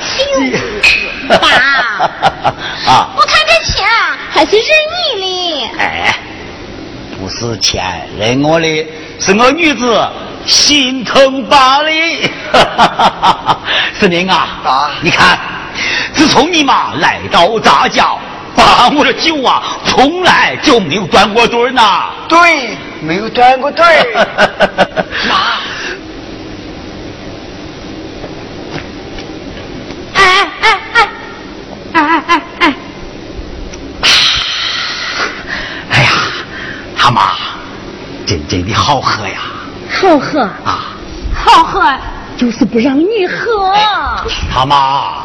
[1.30, 1.38] 爸，
[2.92, 3.86] 啊，我看这钱
[4.30, 4.66] 还是认
[5.22, 5.80] 你的。
[5.80, 6.16] 哎，
[7.20, 8.88] 不是钱认我的，
[9.20, 9.86] 是我女子
[10.46, 11.90] 心疼罢了。
[14.00, 15.38] 司令啊，啊，你看，
[16.14, 18.08] 自从你妈来到咱家。
[18.56, 22.12] 把我的酒啊，从来就没有断过嘴呐。
[22.30, 23.84] 对，没有断过嘴。
[25.28, 25.36] 妈。
[30.14, 30.22] 哎
[30.62, 31.10] 哎哎
[31.94, 32.76] 哎哎哎哎！
[35.90, 36.10] 哎呀，
[36.96, 37.32] 他妈，
[38.28, 39.40] 真真的好喝呀。
[40.04, 40.94] 好喝啊，
[41.34, 41.82] 好喝，
[42.36, 43.74] 就是不让你喝。
[44.54, 45.24] 他妈，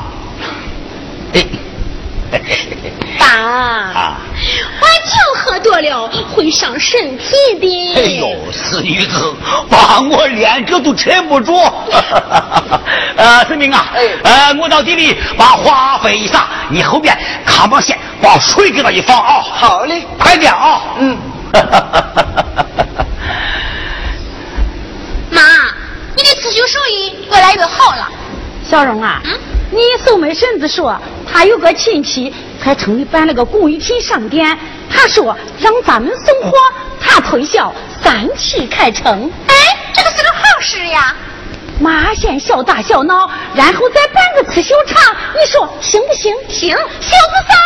[1.35, 1.45] 哎。
[3.19, 4.15] 爸，
[4.81, 7.95] 我酒喝多了会伤身体的。
[7.97, 9.35] 哎呦，死女子，
[9.69, 11.55] 把我连这都撑不住。
[13.17, 13.87] 呃，孙明啊，
[14.23, 19.41] 呃，我到地里把花费一撒，你后边扛把线，把水给他一放啊。
[19.43, 20.83] 好嘞，快点啊。
[20.99, 21.19] 嗯。
[27.59, 28.09] 越好了。
[28.65, 29.21] 小荣啊，
[29.73, 30.99] 你素梅婶子说。
[31.31, 32.35] 他有个亲戚
[32.65, 34.59] 在城里办了个工艺品商店，
[34.91, 36.57] 他说让咱们送货，
[36.99, 37.71] 他推销，
[38.03, 39.31] 三期开城。
[39.47, 39.55] 哎，
[39.93, 41.15] 这个是个好事呀！
[41.79, 46.35] 妈先小打小闹，然后再办个刺绣厂，你说行不行？
[46.49, 47.57] 行，小子三。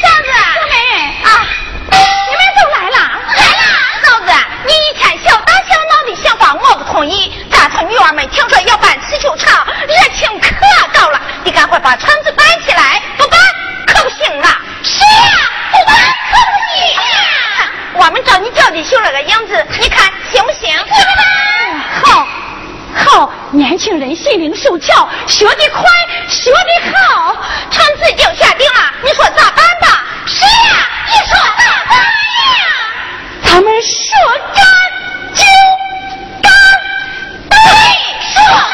[0.00, 0.74] 嫂子，小梅
[1.24, 1.28] 啊，
[4.66, 7.46] 你一天小打小闹的想法，我不同意。
[7.50, 10.54] 大头女儿们听说要办刺绣厂，热情可
[10.92, 11.20] 高了。
[11.44, 13.38] 你赶快把厂子办起来，不办
[13.86, 14.60] 可不行啊！
[14.82, 15.96] 是呀，不办
[16.30, 18.04] 可不行。
[18.04, 20.76] 我们照你教的绣了个样子，你看行不行？
[22.02, 22.26] 好，
[22.94, 25.82] 好，年轻人心灵手巧，学得快，
[26.28, 27.36] 学得好。
[27.70, 30.04] 厂子就下定了，你说咋办吧？
[30.26, 32.66] 是呀，你说咋办呀？
[33.52, 33.92] 咱们说
[34.54, 34.64] 干
[35.34, 35.42] 就。
[36.40, 36.54] 说
[37.50, 37.58] 干
[38.32, 38.69] 就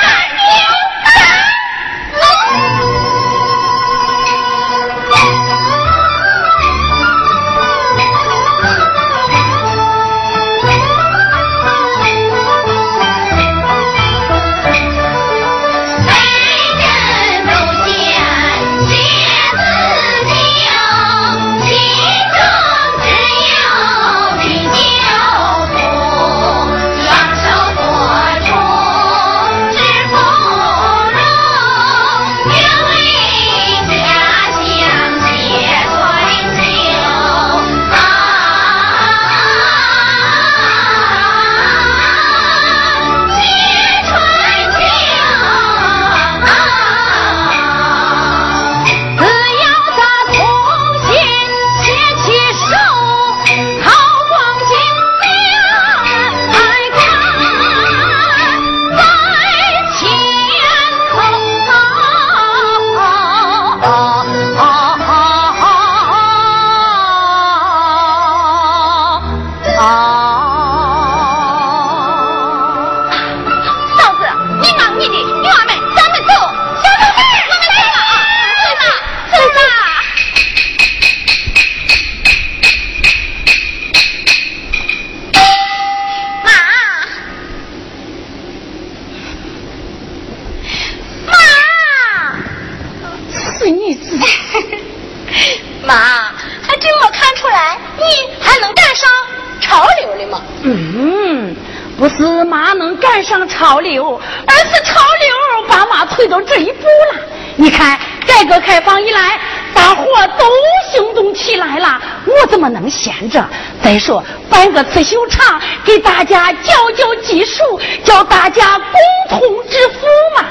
[103.48, 107.20] 潮流，而是潮流把妈推到这一步了。
[107.56, 109.40] 你看，改革开放以来，
[109.72, 110.04] 大伙
[110.38, 110.44] 都
[110.90, 113.42] 行动起来了，我怎么能闲着？
[113.82, 119.40] 再说办个刺绣厂，给大家教教技术，教大家共同
[119.70, 120.06] 致富
[120.36, 120.48] 嘛？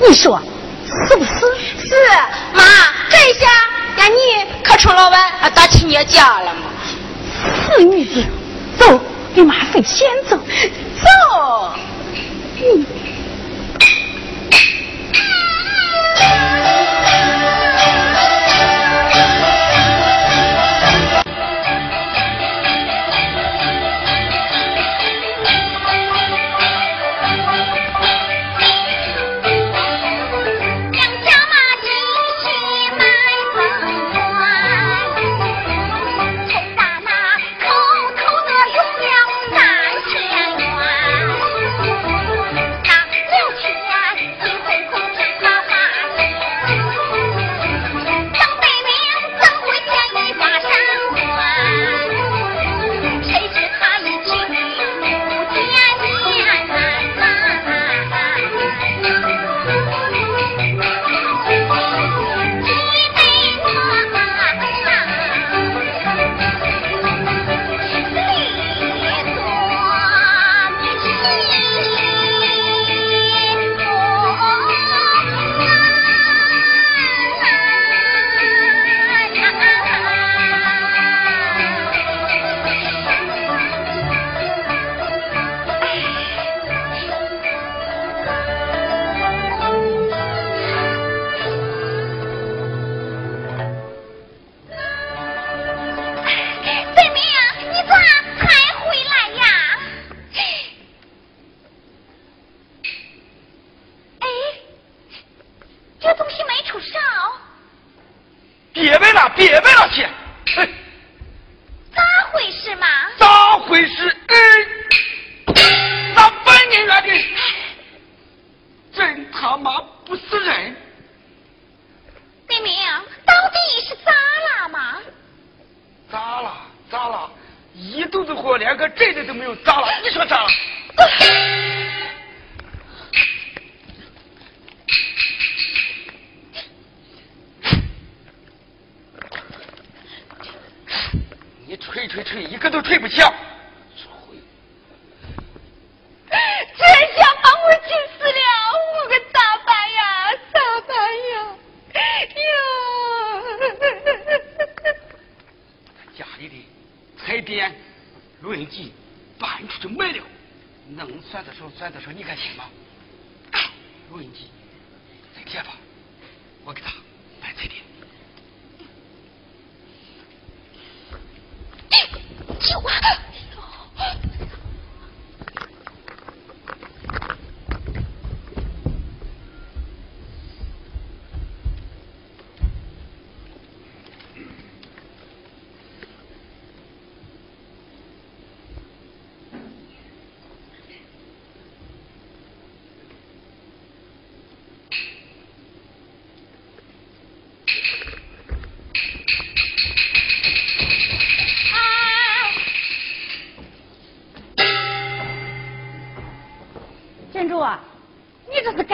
[0.00, 0.40] 你说
[1.08, 1.30] 是不是？
[1.88, 1.94] 是
[2.52, 2.62] 妈，
[3.08, 3.48] 这下
[3.96, 4.14] 那你
[4.62, 6.62] 可成老板大企业家了嘛？
[7.74, 8.24] 死女子，
[8.78, 9.00] 走，
[9.36, 11.74] 给妈费先走，走。
[12.58, 12.86] 嗯。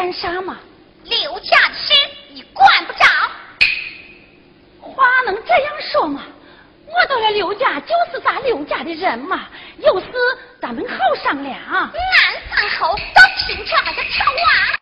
[0.03, 0.59] 干啥嘛？
[1.05, 1.93] 刘家的事
[2.31, 3.05] 你管不着。
[4.81, 6.23] 话能这样说吗？
[6.89, 9.47] 我到了刘家就是咱刘家的人嘛，
[9.79, 10.07] 有事
[10.61, 11.57] 咱们好商量。
[11.65, 11.93] 俺
[12.51, 14.82] 三口都凭这个臭啊！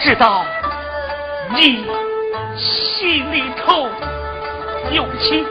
[0.00, 0.44] 知道
[1.50, 1.84] 你
[2.56, 3.88] 心里头
[4.92, 5.44] 有情，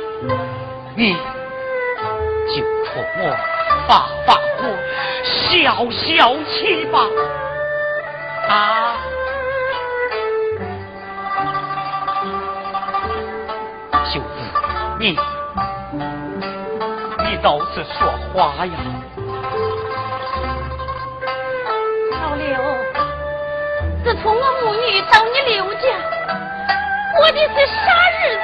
[0.95, 3.35] 你就冲我
[3.87, 4.63] 发发火，
[5.23, 6.99] 消消气吧，
[8.49, 8.95] 啊！
[14.05, 14.27] 秀子，
[14.99, 15.17] 你
[17.25, 18.71] 你倒是说话呀！
[27.31, 28.39] 过的是啥日子？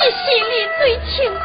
[0.00, 0.80] 你心里最
[1.10, 1.39] 清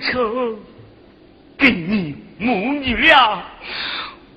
[0.00, 0.56] 成
[1.58, 3.42] 给你母女俩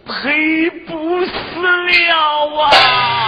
[0.06, 1.32] 赔不死
[1.62, 3.21] 了啊。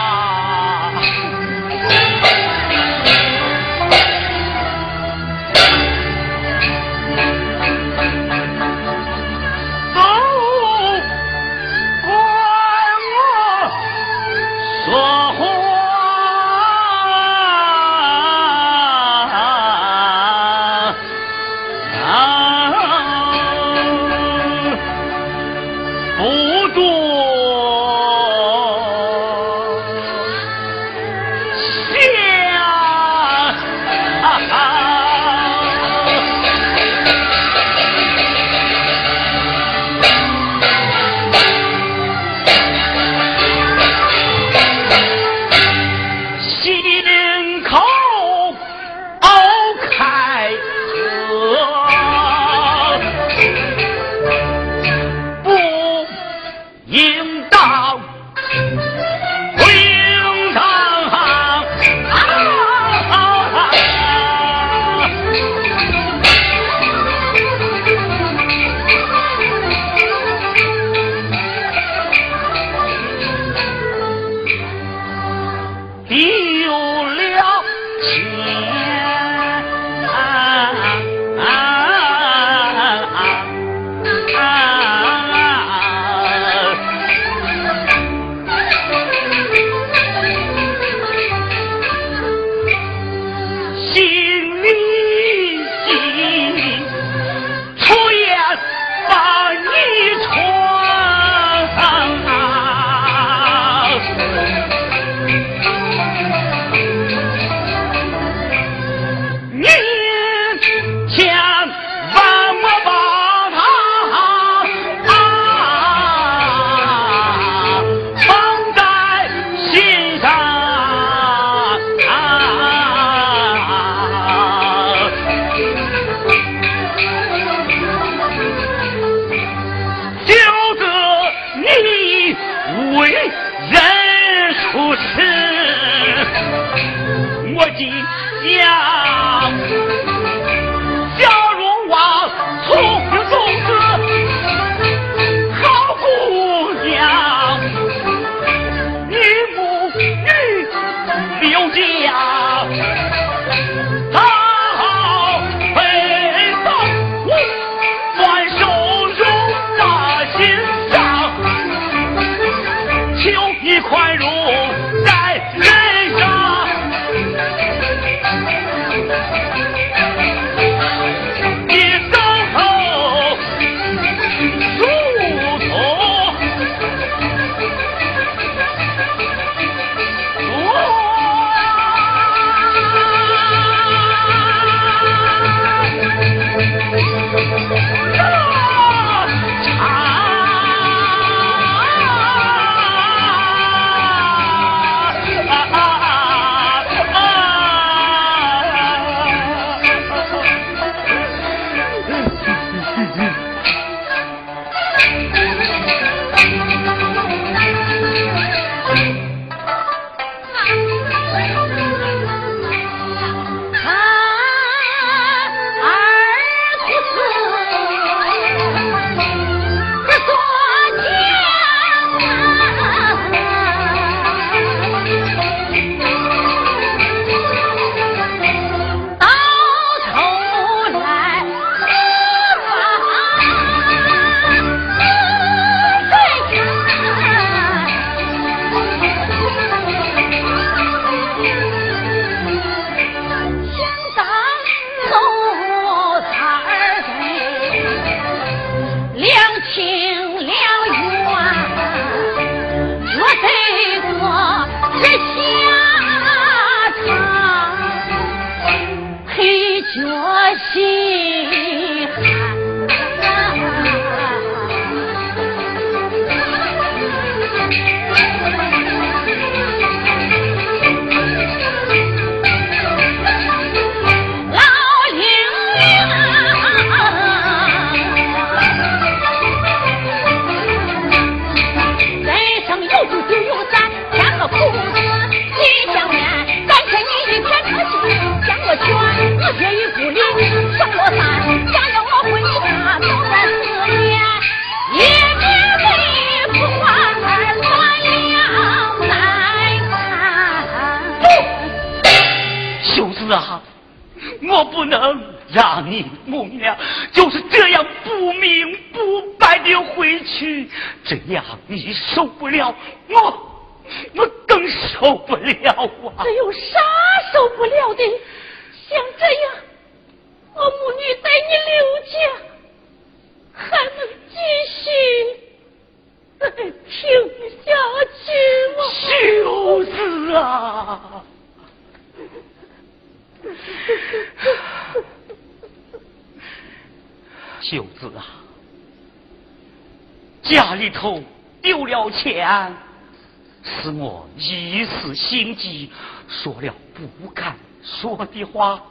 [348.44, 348.82] 说的话。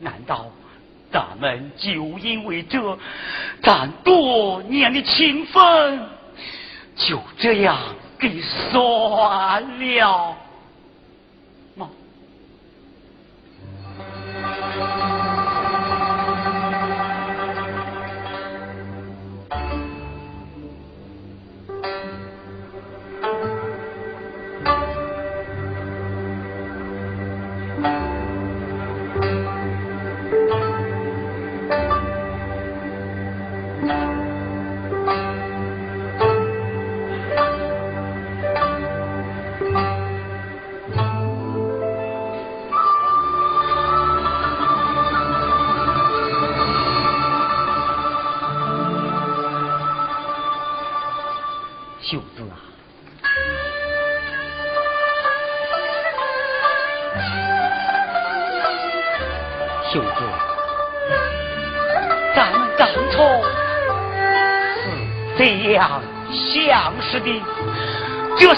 [0.00, 0.46] 难道
[1.12, 2.98] 咱们就因为这，
[3.62, 6.00] 咱多年的情分
[6.96, 7.78] 就这样
[8.18, 10.36] 给算了？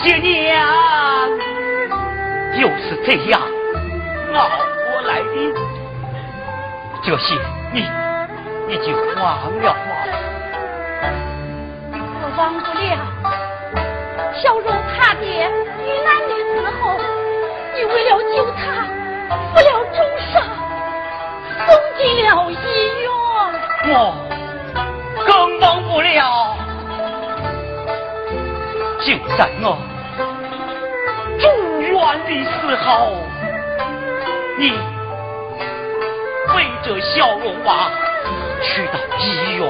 [0.04, 0.54] 这些年
[2.60, 3.40] 就是这样
[4.34, 5.24] 熬过来的。
[7.02, 7.34] 这些
[7.72, 7.88] 你
[8.68, 9.90] 你就忘了吗？
[12.20, 12.84] 我忘不了。
[14.34, 15.50] 小荣他爹
[15.80, 17.00] 遇难的时候，
[17.74, 18.60] 你为了救他，
[19.54, 19.98] 负了重
[20.30, 20.34] 伤，
[21.66, 22.52] 送进了医
[23.00, 23.08] 院。
[23.86, 23.90] 我
[25.26, 26.12] 更忘不了。
[29.00, 29.66] 就在我
[32.24, 33.16] 的时候，
[34.58, 34.70] 你
[36.54, 37.90] 背着小龙娃
[38.62, 39.68] 去到医院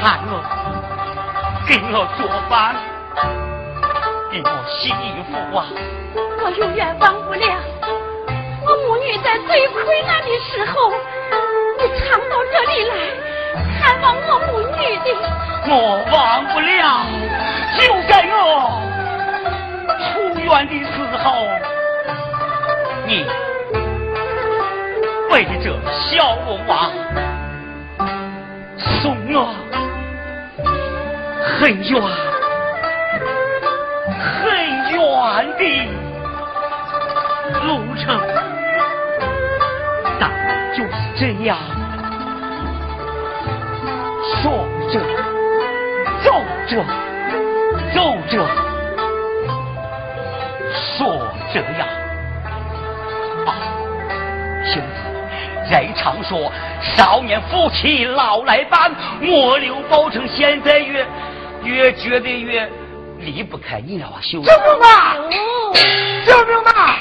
[0.00, 0.30] 看我，
[1.66, 2.76] 给我做饭，
[4.30, 5.66] 给我洗衣服啊！
[6.44, 7.46] 我永远忘不了，
[8.64, 10.92] 我母女在最困难的时候，
[11.78, 12.94] 你常到这里来
[13.80, 15.06] 看望我母女的。
[15.68, 15.72] 我
[16.12, 17.06] 忘不了，
[17.76, 18.38] 就在我
[19.98, 20.04] 出
[20.38, 20.86] 院的时
[21.24, 21.26] 候，
[23.06, 23.24] 你
[25.30, 26.90] 背着小王
[28.78, 29.54] 送我
[31.60, 32.02] 很远
[34.18, 34.34] 很
[34.90, 34.98] 远
[35.56, 35.62] 的
[37.64, 38.04] 路程，
[40.18, 40.22] 但
[40.76, 41.56] 就是这样
[44.42, 44.94] 说着。
[46.24, 46.32] 走
[46.66, 46.82] 着，
[47.94, 48.44] 走着，
[50.98, 51.86] 说这样
[55.70, 56.50] 人常说
[56.96, 61.06] 少年夫妻老来伴，莫留宝成现在越
[61.64, 62.68] 越觉得越
[63.18, 64.48] 离不开你了啊，兄弟。
[64.48, 65.16] 救命啊！
[66.26, 66.96] 救命啊！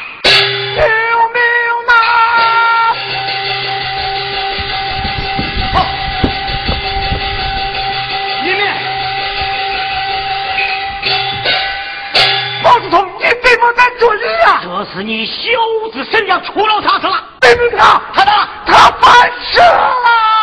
[14.94, 15.34] 是你小
[15.92, 17.24] 子身上出了啥事了？
[17.42, 18.32] 对不他，他呢？
[18.66, 20.35] 他犯事了。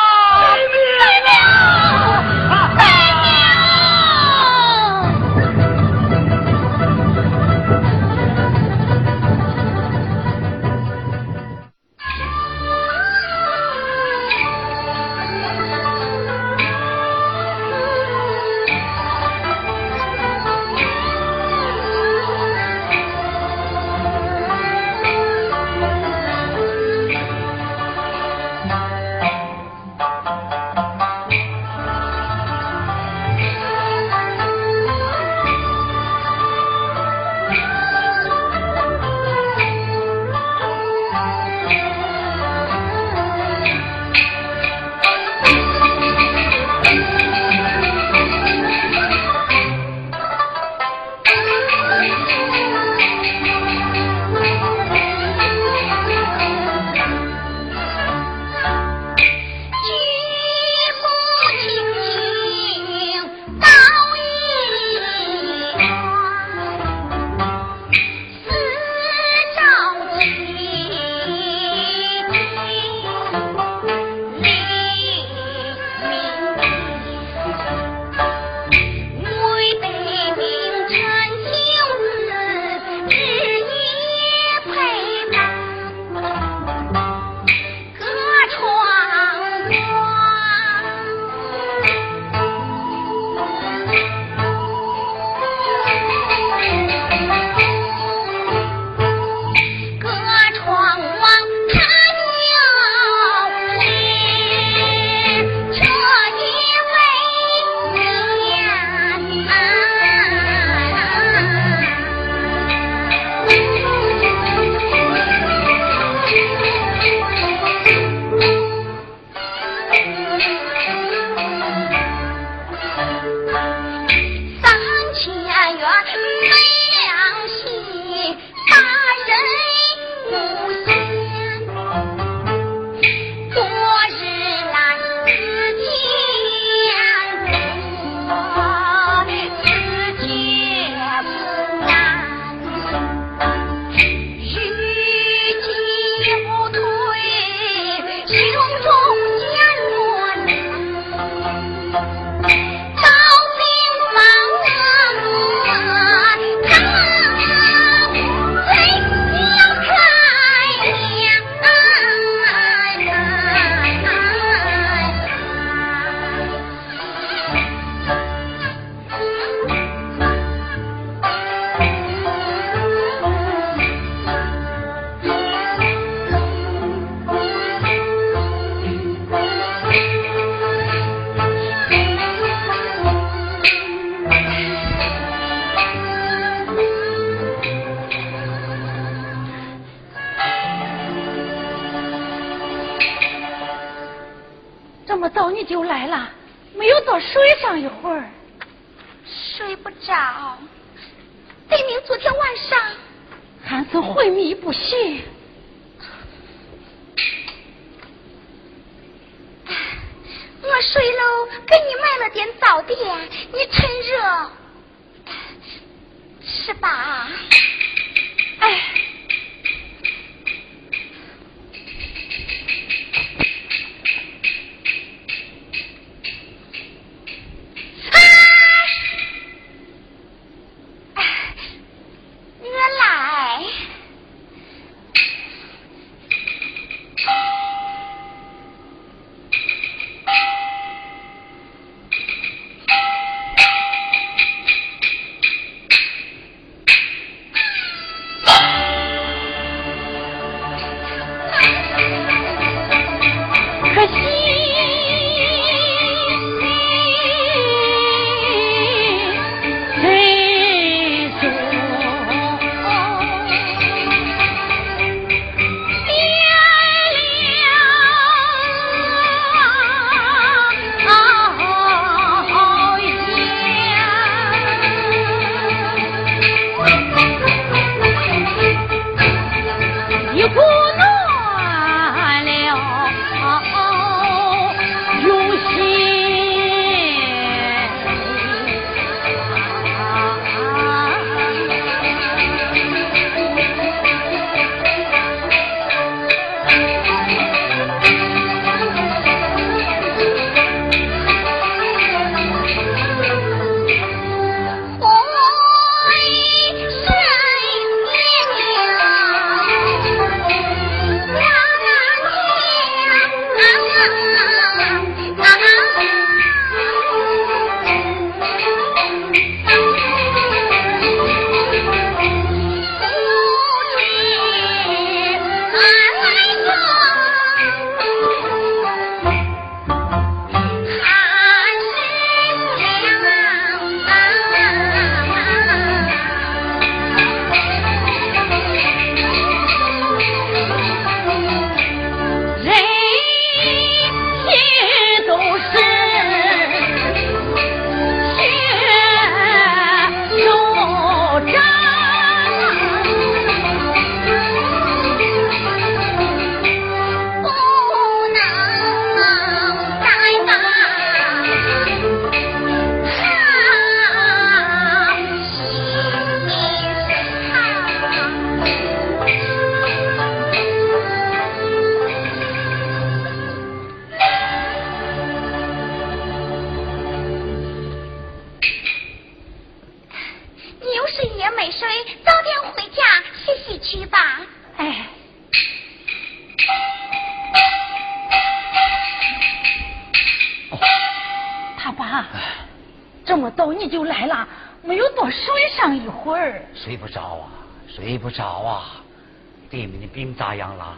[400.34, 400.96] 咋样了？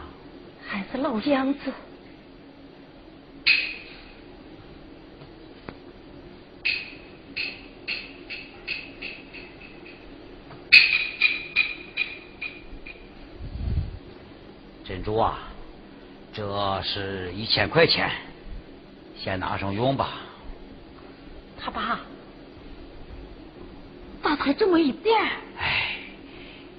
[0.67, 1.71] 还是老样子。
[14.83, 15.39] 珍珠啊，
[16.33, 18.11] 这是一千块钱，
[19.17, 20.21] 先拿上用吧。
[21.57, 21.99] 他爸，
[24.21, 25.15] 咋才这么一点？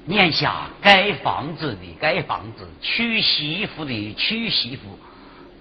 [0.08, 4.96] 眼下盖房子的盖房子，娶媳妇的娶媳妇，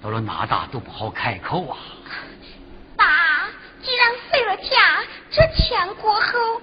[0.03, 1.77] 到了哪大都不好开口啊。
[2.95, 3.49] 爸，
[3.81, 6.61] 既然费了家，这钱过后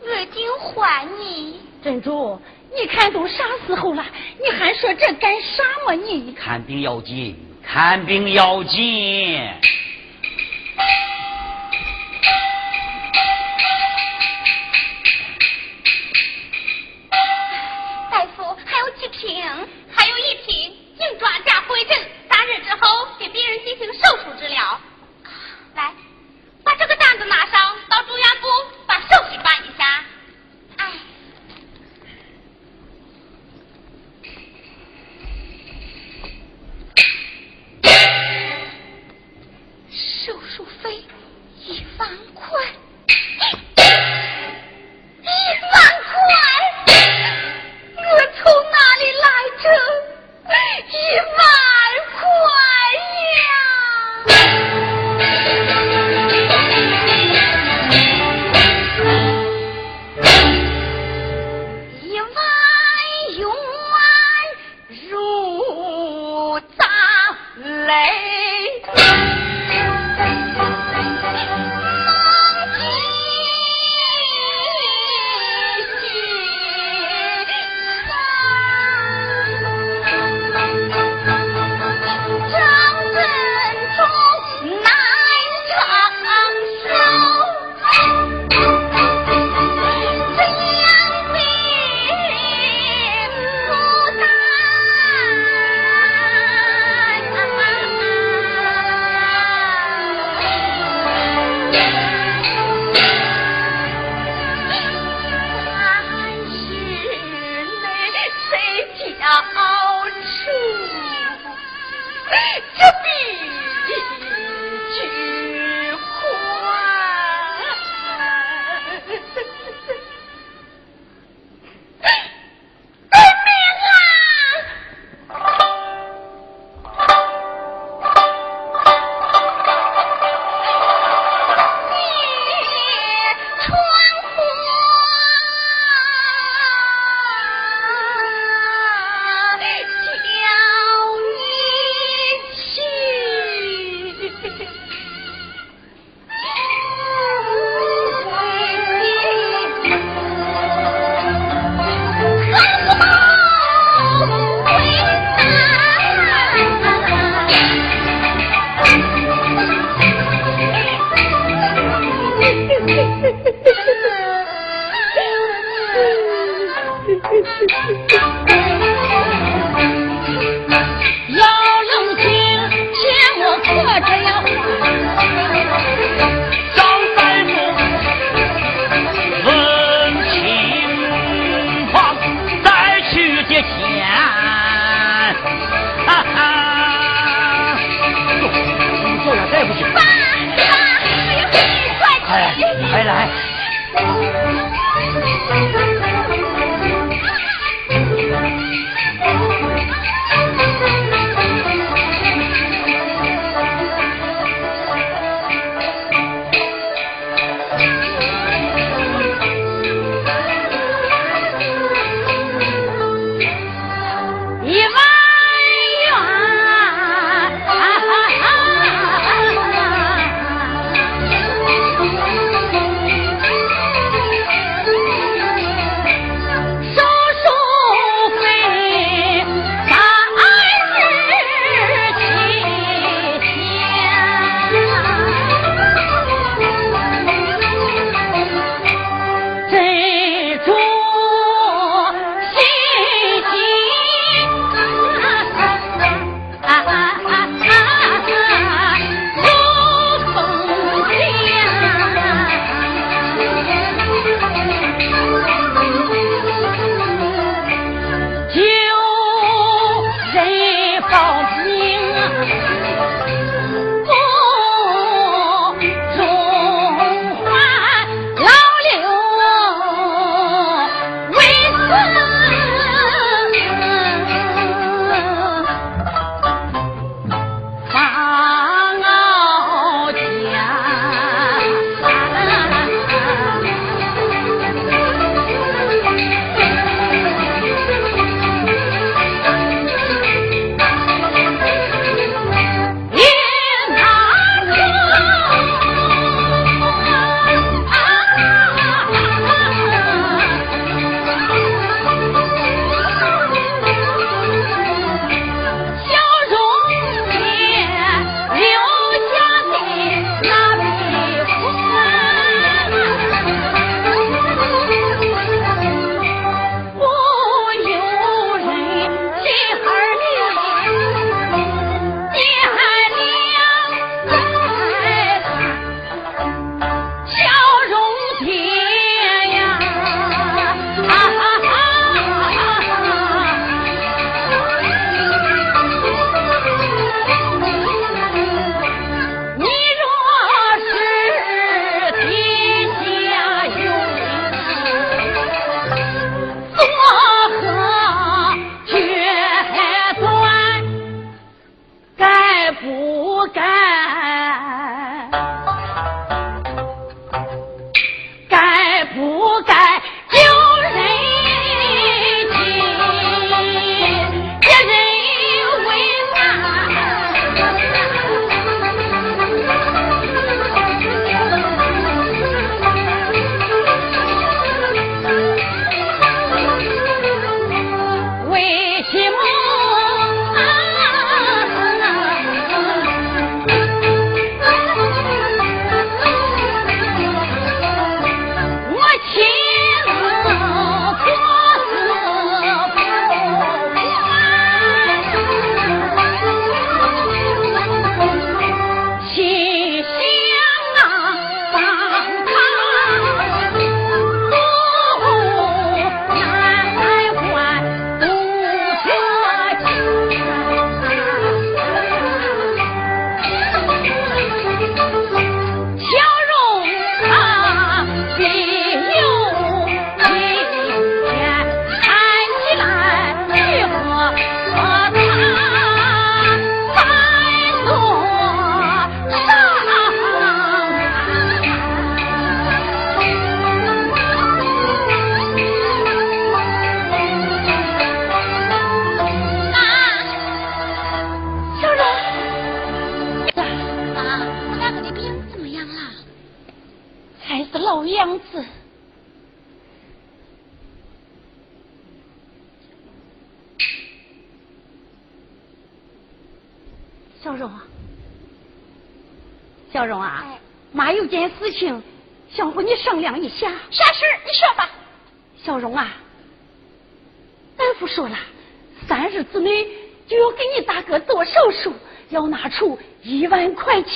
[0.00, 1.60] 我一定还你。
[1.82, 2.38] 珍珠，
[2.78, 4.04] 你看都啥时候了，
[4.38, 5.94] 你还说这干啥嘛？
[5.94, 9.40] 你看病要紧，看病要紧。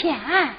[0.07, 0.56] 万块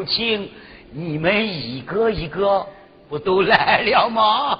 [0.00, 0.50] 有请，
[0.92, 2.66] 你们一个一个
[3.06, 4.58] 不都来了吗？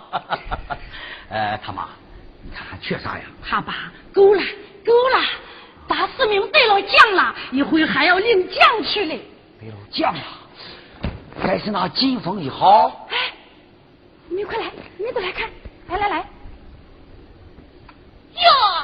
[1.31, 1.89] 呃，他妈，
[2.43, 3.25] 你看还缺啥呀？
[3.43, 4.43] 他爸够了
[4.85, 5.25] 够了，
[5.89, 9.23] 大四明得了奖了，一会还要领奖去嘞。
[9.59, 10.21] 得了奖了，
[11.43, 13.07] 该是那金凤一号。
[13.11, 13.17] 哎，
[14.29, 15.49] 你们快来，你们都来看，
[15.89, 16.25] 来来来，哟，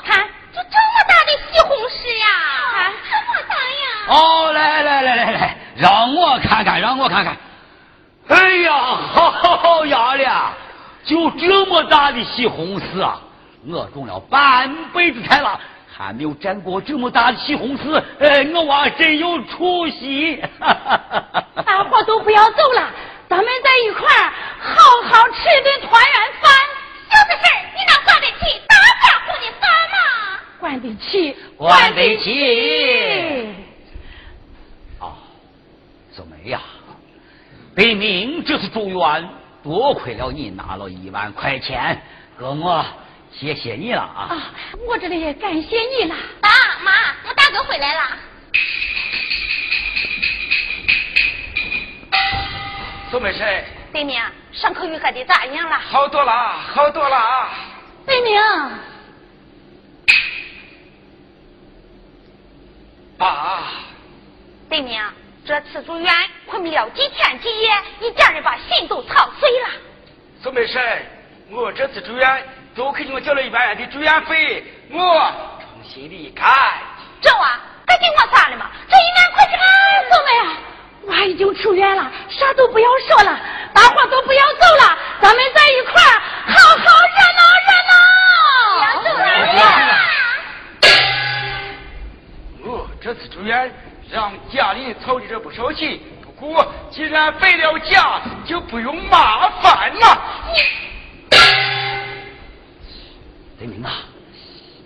[0.07, 2.27] 看这这么大的西红柿呀，
[2.73, 4.07] 啊这么大呀！
[4.09, 7.37] 哦，来来来来来，让我看看，让我看看。
[8.29, 10.53] 哎呀，好呀了，
[11.05, 13.19] 就这么大的西红柿啊！
[13.67, 15.59] 我种了半辈子菜了，
[15.91, 18.01] 还没有沾过这么大的西红柿。
[18.21, 20.45] 哎，我娃真有出息！
[20.61, 22.91] 大伙都不要走了，
[23.27, 26.53] 咱们在一块儿好好吃一顿团圆饭。
[27.09, 29.97] 小子事儿，你能管得起大家伙的饭吗？
[30.61, 33.55] 管得起，管得起。
[35.01, 35.17] 啊，
[36.13, 36.61] 小梅呀，
[37.75, 39.29] 北明这次住院，
[39.63, 42.01] 多亏了你拿了一万块钱，
[42.39, 42.85] 哥我
[43.33, 44.29] 谢谢你了啊！
[44.29, 44.53] 啊，
[44.87, 46.15] 我这里也感谢你了。
[46.41, 46.51] 爸
[46.85, 46.93] 妈，
[47.27, 48.03] 我大哥回来了。
[53.11, 54.21] 苏美婶，对明
[54.53, 55.79] 上课预科的咋样了？
[55.79, 56.33] 好多了，
[56.75, 57.49] 好多了啊。
[58.05, 58.39] 北明，
[63.17, 63.63] 爸，
[64.69, 65.03] 对明
[65.47, 66.15] 这次住院
[66.45, 67.71] 困不了几天几夜，
[68.03, 69.69] 一家人把心都操碎了。
[70.43, 70.83] 苏美婶，
[71.49, 72.45] 我这次住院
[72.75, 76.45] 都给我交了一万元的住院费，我重新离开。
[77.21, 77.57] 这娃
[77.87, 78.67] 该给我算了吗？
[78.89, 79.57] 这一万块钱，
[80.11, 80.57] 宋梅啊，
[81.07, 83.39] 娃已经出院了，啥都不要说了，
[83.73, 87.93] 大伙都不要走了，咱们在一块儿好好热闹热闹。
[89.05, 89.25] 走了。
[92.65, 93.73] 我这次住院
[94.11, 100.23] 让家里操的这不少气，不过既然回了家，就不用麻烦了。
[103.59, 104.05] 北明啊，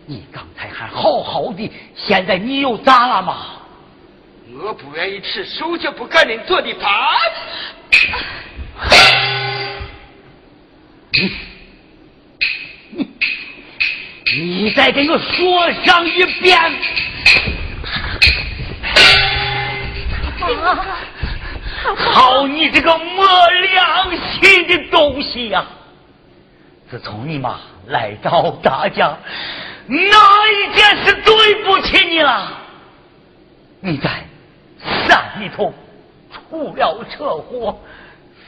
[0.06, 3.56] 你刚才还好好的，现在你又咋了嘛？
[4.62, 6.90] 我不愿意吃手脚不干净做的饭。
[11.12, 11.32] 你
[14.32, 16.59] 你你再给我说上一遍！
[21.97, 25.64] 好你这个没良心的东西呀、
[26.90, 29.16] 自从你妈来找大家，
[29.86, 32.59] 哪一件事对不起你了？
[33.81, 34.24] 你在
[34.78, 35.73] 山里头
[36.31, 37.78] 出了车祸，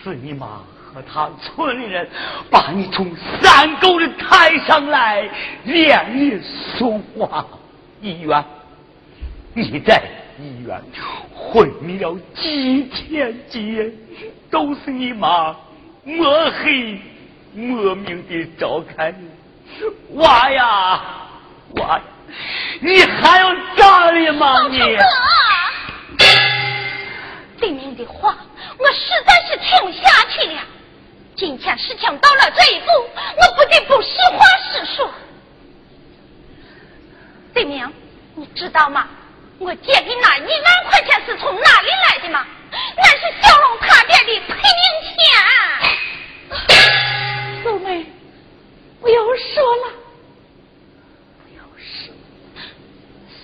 [0.02, 0.60] 是你妈
[0.92, 2.06] 和他村里人
[2.50, 3.10] 把你从
[3.40, 5.28] 山沟里抬上来，
[5.64, 6.40] 连你
[6.76, 7.46] 送往
[8.00, 8.44] 医院。
[9.54, 10.02] 你在
[10.38, 10.82] 医院
[11.34, 13.90] 昏迷了几天几夜，
[14.50, 15.56] 都是你妈
[16.04, 16.98] 抹黑
[17.54, 19.28] 莫名的照看你。
[20.16, 21.00] 娃呀，
[21.76, 22.02] 娃呀，
[22.80, 24.78] 你还有道理吗你？
[24.78, 25.02] 哥，
[27.58, 28.36] 对面的话，
[28.78, 30.60] 我实在是听不下去了。
[31.36, 32.86] 今天事情到了这一步，
[33.36, 35.10] 我不得不实话实说。
[37.54, 37.92] 对对明，
[38.34, 39.08] 你知道吗？
[39.58, 42.44] 我借给那一万块钱是从哪里来的吗？
[42.96, 45.22] 那是小龙他爹的赔命钱。
[47.62, 48.04] 素梅，
[49.00, 49.92] 不要说了，
[51.42, 52.14] 不要说。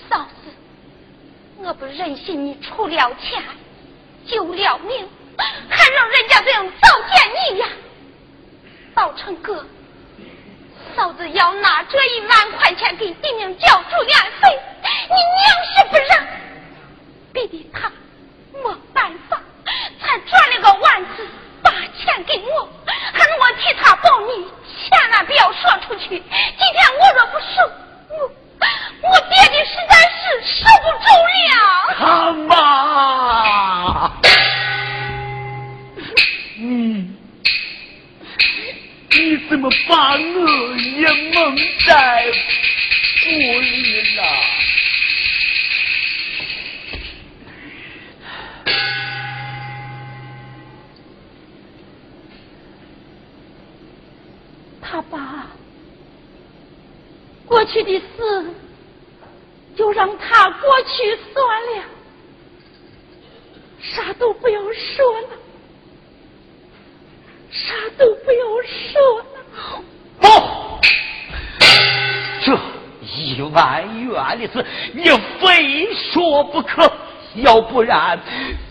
[0.09, 0.51] 嫂子，
[1.59, 3.43] 我不忍心你出了钱，
[4.27, 5.09] 救了命，
[5.69, 7.69] 还让人家这样糟践你呀！
[8.95, 9.65] 宝成哥，
[10.97, 14.61] 嫂子要拿这一万块钱给弟娘交住院费，
[15.09, 16.27] 你娘是不让，
[17.33, 17.93] 逼得他
[18.53, 19.41] 没办法，
[20.01, 21.27] 才转了个弯子
[21.71, 22.69] 把钱给我，
[23.13, 24.47] 喊我替他保密，
[24.89, 26.09] 千万不要说出去。
[26.09, 26.25] 今天
[26.99, 27.55] 我若不说，
[28.09, 28.13] 我
[29.03, 31.07] 我爹爹实在是受不住
[31.45, 31.53] 了。
[31.99, 32.01] 他
[32.33, 32.49] 妈，
[36.57, 36.63] 你
[39.11, 39.17] 你
[39.49, 40.17] 怎么把我
[40.77, 41.93] 也蒙在
[43.25, 44.23] 鼓里了？
[54.91, 55.47] 他爸，
[57.47, 58.51] 过去的事
[59.77, 61.85] 就让他过去算了，
[63.83, 65.29] 啥都不要说了，
[67.51, 69.25] 啥都不要说了。
[70.21, 70.27] 不，
[72.47, 72.59] 这
[73.03, 75.05] 一万元的事你
[75.39, 76.91] 非说不可，
[77.43, 78.19] 要不然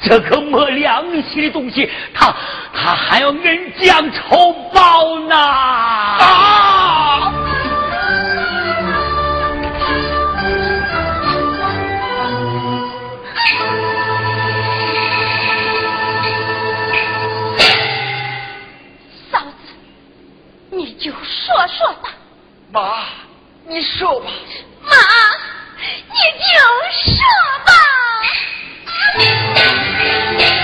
[0.01, 2.35] 这个没良心的东西，他
[2.73, 5.35] 他还要恩将仇报呢！
[5.37, 7.33] 啊！
[19.31, 19.73] 嫂子，
[20.71, 22.09] 你就说说吧。
[22.71, 23.03] 妈，
[23.67, 24.27] 你说吧。
[24.83, 24.91] 妈，
[25.79, 26.59] 你就
[27.03, 27.13] 说
[27.65, 27.71] 吧。
[29.13, 30.56] 放情是是不愿再对人家。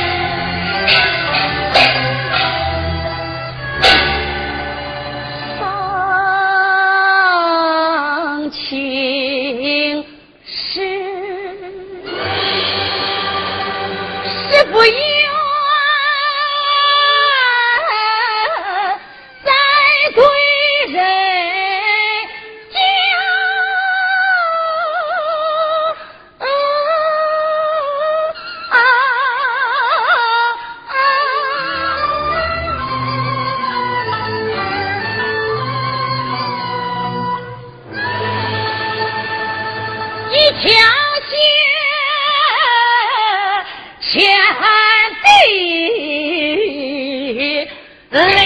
[48.14, 48.36] Let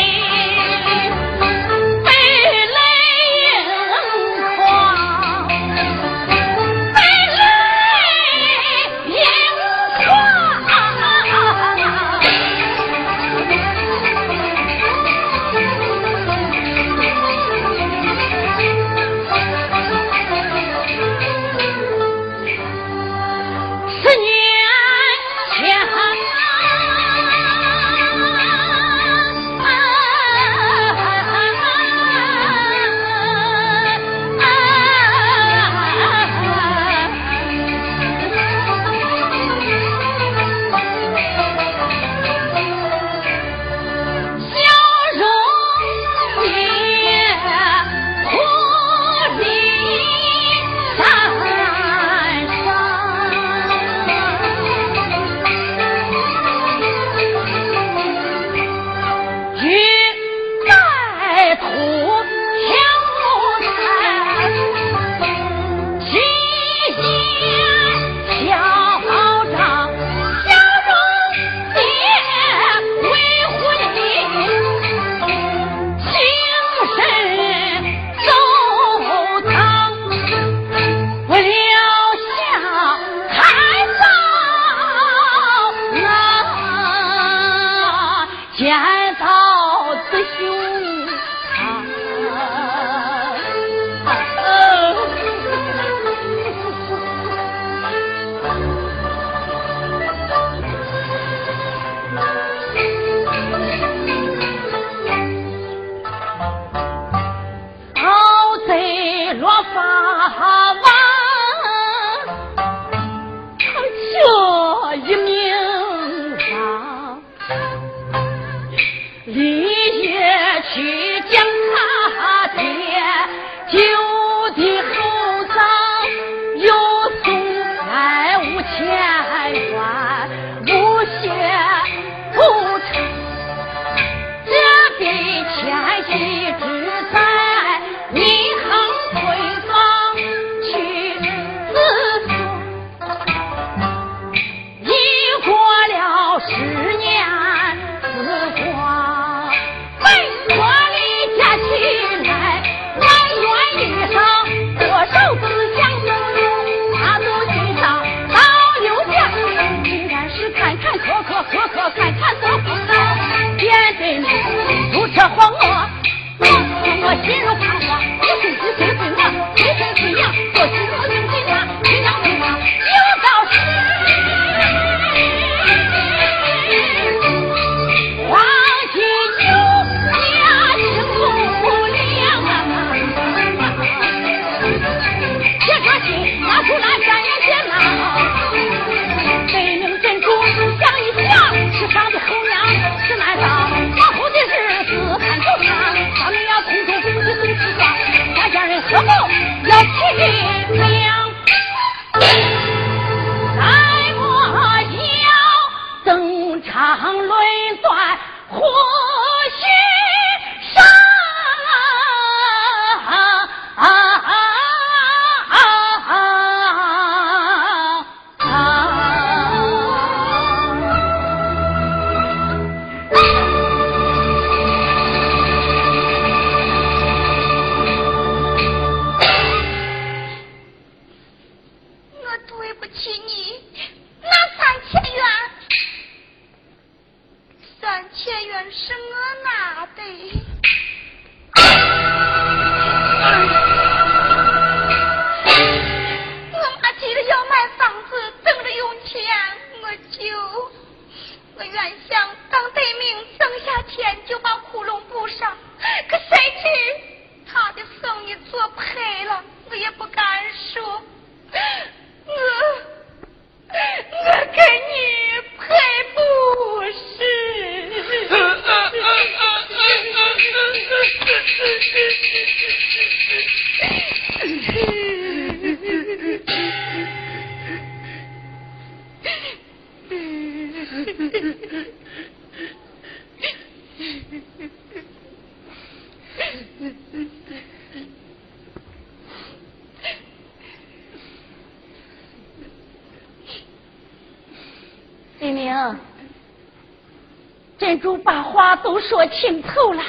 [299.28, 300.04] 听透了，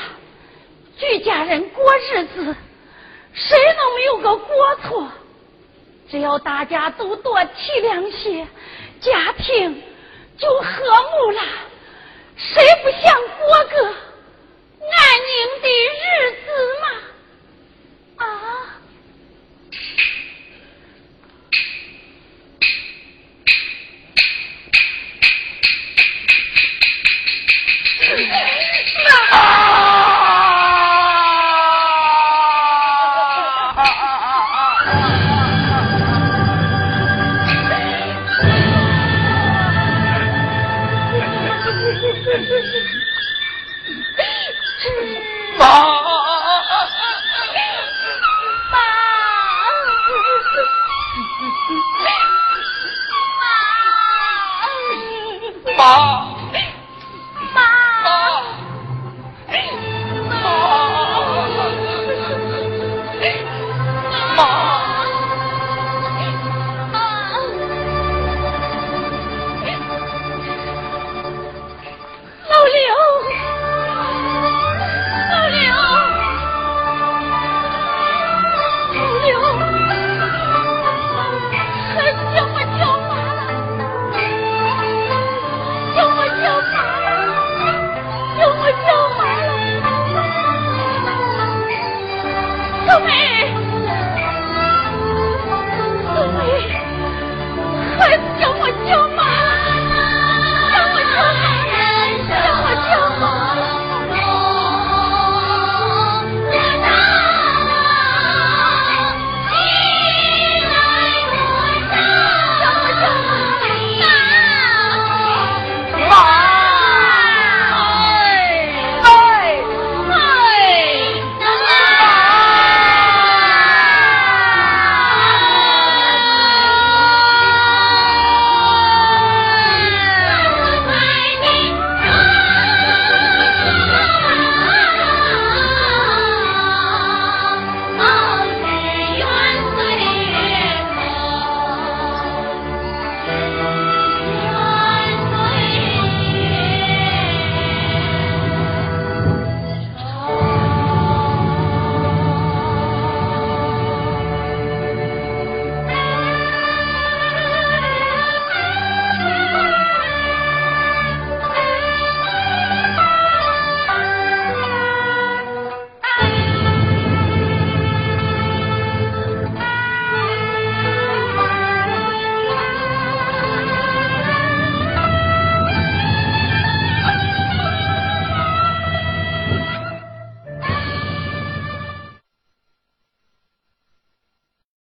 [0.96, 2.56] 举家人过日子，
[3.32, 5.08] 谁能没有个过错？
[6.10, 8.46] 只要大家都多体谅些，
[9.00, 9.82] 家庭
[10.38, 11.42] 就和睦了。
[12.36, 13.94] 谁不想过个